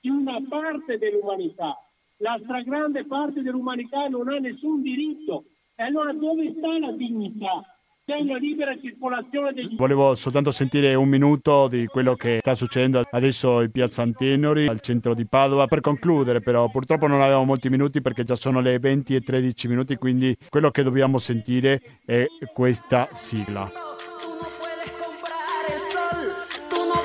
di 0.00 0.08
una 0.08 0.40
parte 0.48 0.96
dell'umanità. 0.96 1.76
La 2.22 2.38
stragrande 2.44 3.04
parte 3.04 3.42
dell'umanità 3.42 4.06
non 4.06 4.28
ha 4.28 4.38
nessun 4.38 4.80
diritto. 4.80 5.44
E 5.74 5.82
allora 5.82 6.12
dove 6.12 6.54
sta 6.56 6.78
la 6.78 6.92
dignità? 6.92 7.66
c'è 8.04 8.16
una 8.20 8.36
libera 8.36 8.76
circolazione 8.80 9.52
degli... 9.52 9.76
Volevo 9.76 10.14
soltanto 10.14 10.50
sentire 10.50 10.94
un 10.94 11.08
minuto 11.08 11.68
di 11.68 11.86
quello 11.86 12.14
che 12.14 12.38
sta 12.40 12.54
succedendo 12.54 13.02
adesso 13.10 13.60
in 13.60 13.70
Piazza 13.70 14.02
Antenori, 14.02 14.66
al 14.66 14.80
centro 14.80 15.14
di 15.14 15.26
Padova. 15.26 15.66
Per 15.66 15.80
concludere 15.80 16.40
però, 16.40 16.68
purtroppo 16.68 17.06
non 17.06 17.20
abbiamo 17.20 17.44
molti 17.44 17.68
minuti 17.68 18.00
perché 18.02 18.24
già 18.24 18.34
sono 18.34 18.60
le 18.60 18.78
20 18.78 19.14
e 19.14 19.20
13 19.20 19.68
minuti, 19.68 19.96
quindi 19.96 20.36
quello 20.48 20.70
che 20.70 20.82
dobbiamo 20.82 21.18
sentire 21.18 21.80
è 22.04 22.26
questa 22.52 23.08
sigla. 23.12 23.91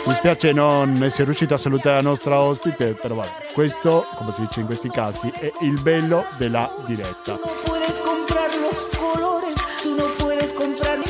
Mi 0.07 0.13
spiace 0.13 0.53
non 0.53 1.03
essere 1.03 1.25
riuscito 1.25 1.53
a 1.53 1.57
salutare 1.57 1.97
la 1.97 2.09
nostra 2.09 2.39
ospite, 2.39 2.93
però 2.93 3.15
vabbè, 3.15 3.51
questo, 3.53 4.05
come 4.15 4.31
si 4.31 4.39
dice 4.39 4.61
in 4.61 4.65
questi 4.65 4.89
casi, 4.89 5.29
è 5.37 5.51
il 5.63 5.81
bello 5.81 6.23
della 6.37 6.71
diretta. 6.85 7.37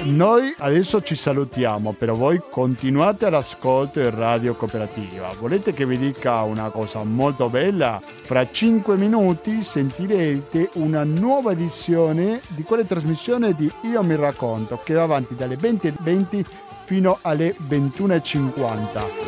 Noi 0.05 0.51
adesso 0.57 1.03
ci 1.03 1.13
salutiamo, 1.13 1.91
però 1.91 2.15
voi 2.15 2.41
continuate 2.49 3.27
all'ascolto 3.27 3.99
in 3.99 4.15
Radio 4.15 4.55
Cooperativa. 4.55 5.31
Volete 5.37 5.73
che 5.73 5.85
vi 5.85 5.97
dica 5.99 6.41
una 6.41 6.69
cosa 6.69 7.03
molto 7.03 7.49
bella? 7.49 8.01
Fra 8.03 8.49
5 8.49 8.95
minuti 8.97 9.61
sentirete 9.61 10.71
una 10.73 11.03
nuova 11.03 11.51
edizione 11.51 12.41
di 12.47 12.63
quella 12.63 12.83
trasmissione 12.83 13.53
di 13.53 13.71
Io 13.81 14.01
mi 14.01 14.15
racconto 14.15 14.79
che 14.83 14.95
va 14.95 15.03
avanti 15.03 15.35
dalle 15.35 15.55
20.20 15.55 15.93
20 15.99 16.45
fino 16.87 17.19
alle 17.21 17.53
21.50. 17.69 19.25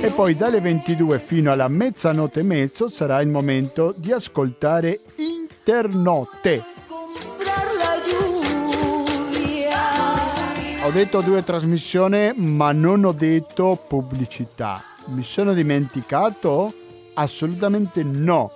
E 0.00 0.08
poi 0.08 0.34
dalle 0.34 0.60
22 0.60 1.18
fino 1.18 1.52
alla 1.52 1.68
mezzanotte 1.68 2.40
e 2.40 2.42
mezzo 2.42 2.88
sarà 2.88 3.20
il 3.20 3.28
momento 3.28 3.94
di 3.94 4.10
ascoltare 4.10 4.98
Internotte 5.16 6.64
Ho 10.84 10.90
detto 10.90 11.20
due 11.20 11.44
trasmissioni, 11.44 12.32
ma 12.34 12.72
non 12.72 13.04
ho 13.04 13.12
detto 13.12 13.80
pubblicità. 13.86 14.82
Mi 15.08 15.22
sono 15.22 15.52
dimenticato? 15.52 16.74
Assolutamente 17.14 18.02
no. 18.02 18.50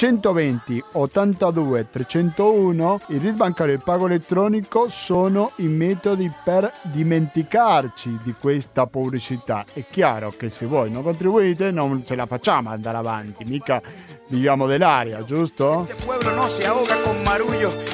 120 0.00 0.82
82 0.92 1.90
301 1.90 3.00
il 3.08 3.20
RID 3.20 3.36
bancario 3.36 3.74
e 3.74 3.76
il 3.76 3.82
pago 3.84 4.06
elettronico 4.06 4.88
sono 4.88 5.52
i 5.56 5.66
metodi 5.66 6.32
per 6.42 6.72
dimenticarci 6.84 8.20
di 8.22 8.34
questa 8.40 8.86
pubblicità 8.86 9.62
è 9.74 9.84
chiaro 9.90 10.30
che 10.30 10.48
se 10.48 10.64
voi 10.64 10.90
non 10.90 11.02
contribuite 11.02 11.70
non 11.70 12.02
ce 12.06 12.14
la 12.14 12.24
facciamo 12.24 12.70
andare 12.70 12.96
avanti 12.96 13.44
mica 13.44 13.82
viviamo 14.28 14.66
dell'aria 14.66 15.22
giusto? 15.22 15.86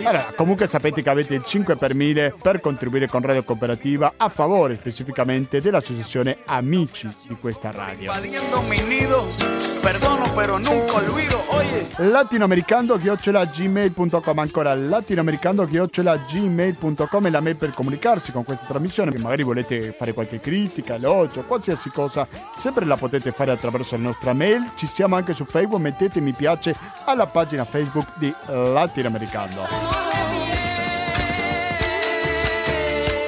Allora, 0.04 0.32
comunque 0.36 0.68
sapete 0.68 1.02
che 1.02 1.10
avete 1.10 1.34
il 1.34 1.42
5 1.42 1.74
per 1.74 1.94
1000 1.94 2.36
per 2.40 2.60
contribuire 2.60 3.08
con 3.08 3.22
Radio 3.22 3.42
Cooperativa 3.42 4.12
a 4.16 4.28
favore 4.28 4.76
specificamente 4.76 5.60
dell'associazione 5.60 6.36
Amici 6.44 7.12
di 7.26 7.36
questa 7.40 7.72
radio 7.72 8.12
Perdono, 9.86 10.32
pero 10.32 10.58
nunca 10.58 10.96
olvido. 10.96 11.44
Oye. 11.48 11.86
latinoamericando-gmail.com 11.98 14.38
ancora 14.38 14.74
latinoamericando-gmail.com 14.74 17.26
è 17.26 17.30
la 17.30 17.40
mail 17.40 17.56
per 17.56 17.70
comunicarsi 17.70 18.32
con 18.32 18.44
questa 18.44 18.66
trasmissione. 18.66 19.10
Che 19.10 19.18
magari 19.18 19.42
volete 19.42 19.94
fare 19.96 20.12
qualche 20.12 20.38
critica, 20.40 20.96
elogio, 20.96 21.44
qualsiasi 21.44 21.88
cosa 21.90 22.28
sempre 22.54 22.84
la 22.84 22.96
potete 22.96 23.32
fare 23.32 23.50
attraverso 23.50 23.96
la 23.96 24.02
nostra 24.02 24.34
mail. 24.34 24.72
Ci 24.74 24.86
siamo 24.86 25.16
anche 25.16 25.32
su 25.32 25.44
Facebook 25.44 25.80
mettete 25.80 26.20
mi 26.20 26.32
piace 26.32 26.76
alla 27.06 27.26
pagina 27.26 27.64
Facebook 27.64 28.18
di 28.18 28.30
Latinoamericano 28.46 29.66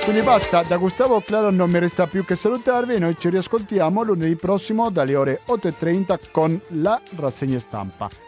Quindi 0.05 0.23
basta, 0.23 0.63
da 0.63 0.77
Gustavo 0.77 1.21
Claro 1.21 1.51
non 1.51 1.71
mi 1.71 1.79
resta 1.79 2.07
più 2.07 2.23
che 2.25 2.37
salutarvi 2.37 2.95
e 2.95 2.99
noi 2.99 3.17
ci 3.19 3.31
riascoltiamo 3.31 4.03
lunedì 4.03 4.37
prossimo 4.37 4.91
dalle 4.91 5.15
ore 5.15 5.41
8.30 5.47 6.19
con 6.31 6.61
la 6.69 7.01
rassegna 7.17 7.59
stampa. 7.59 8.28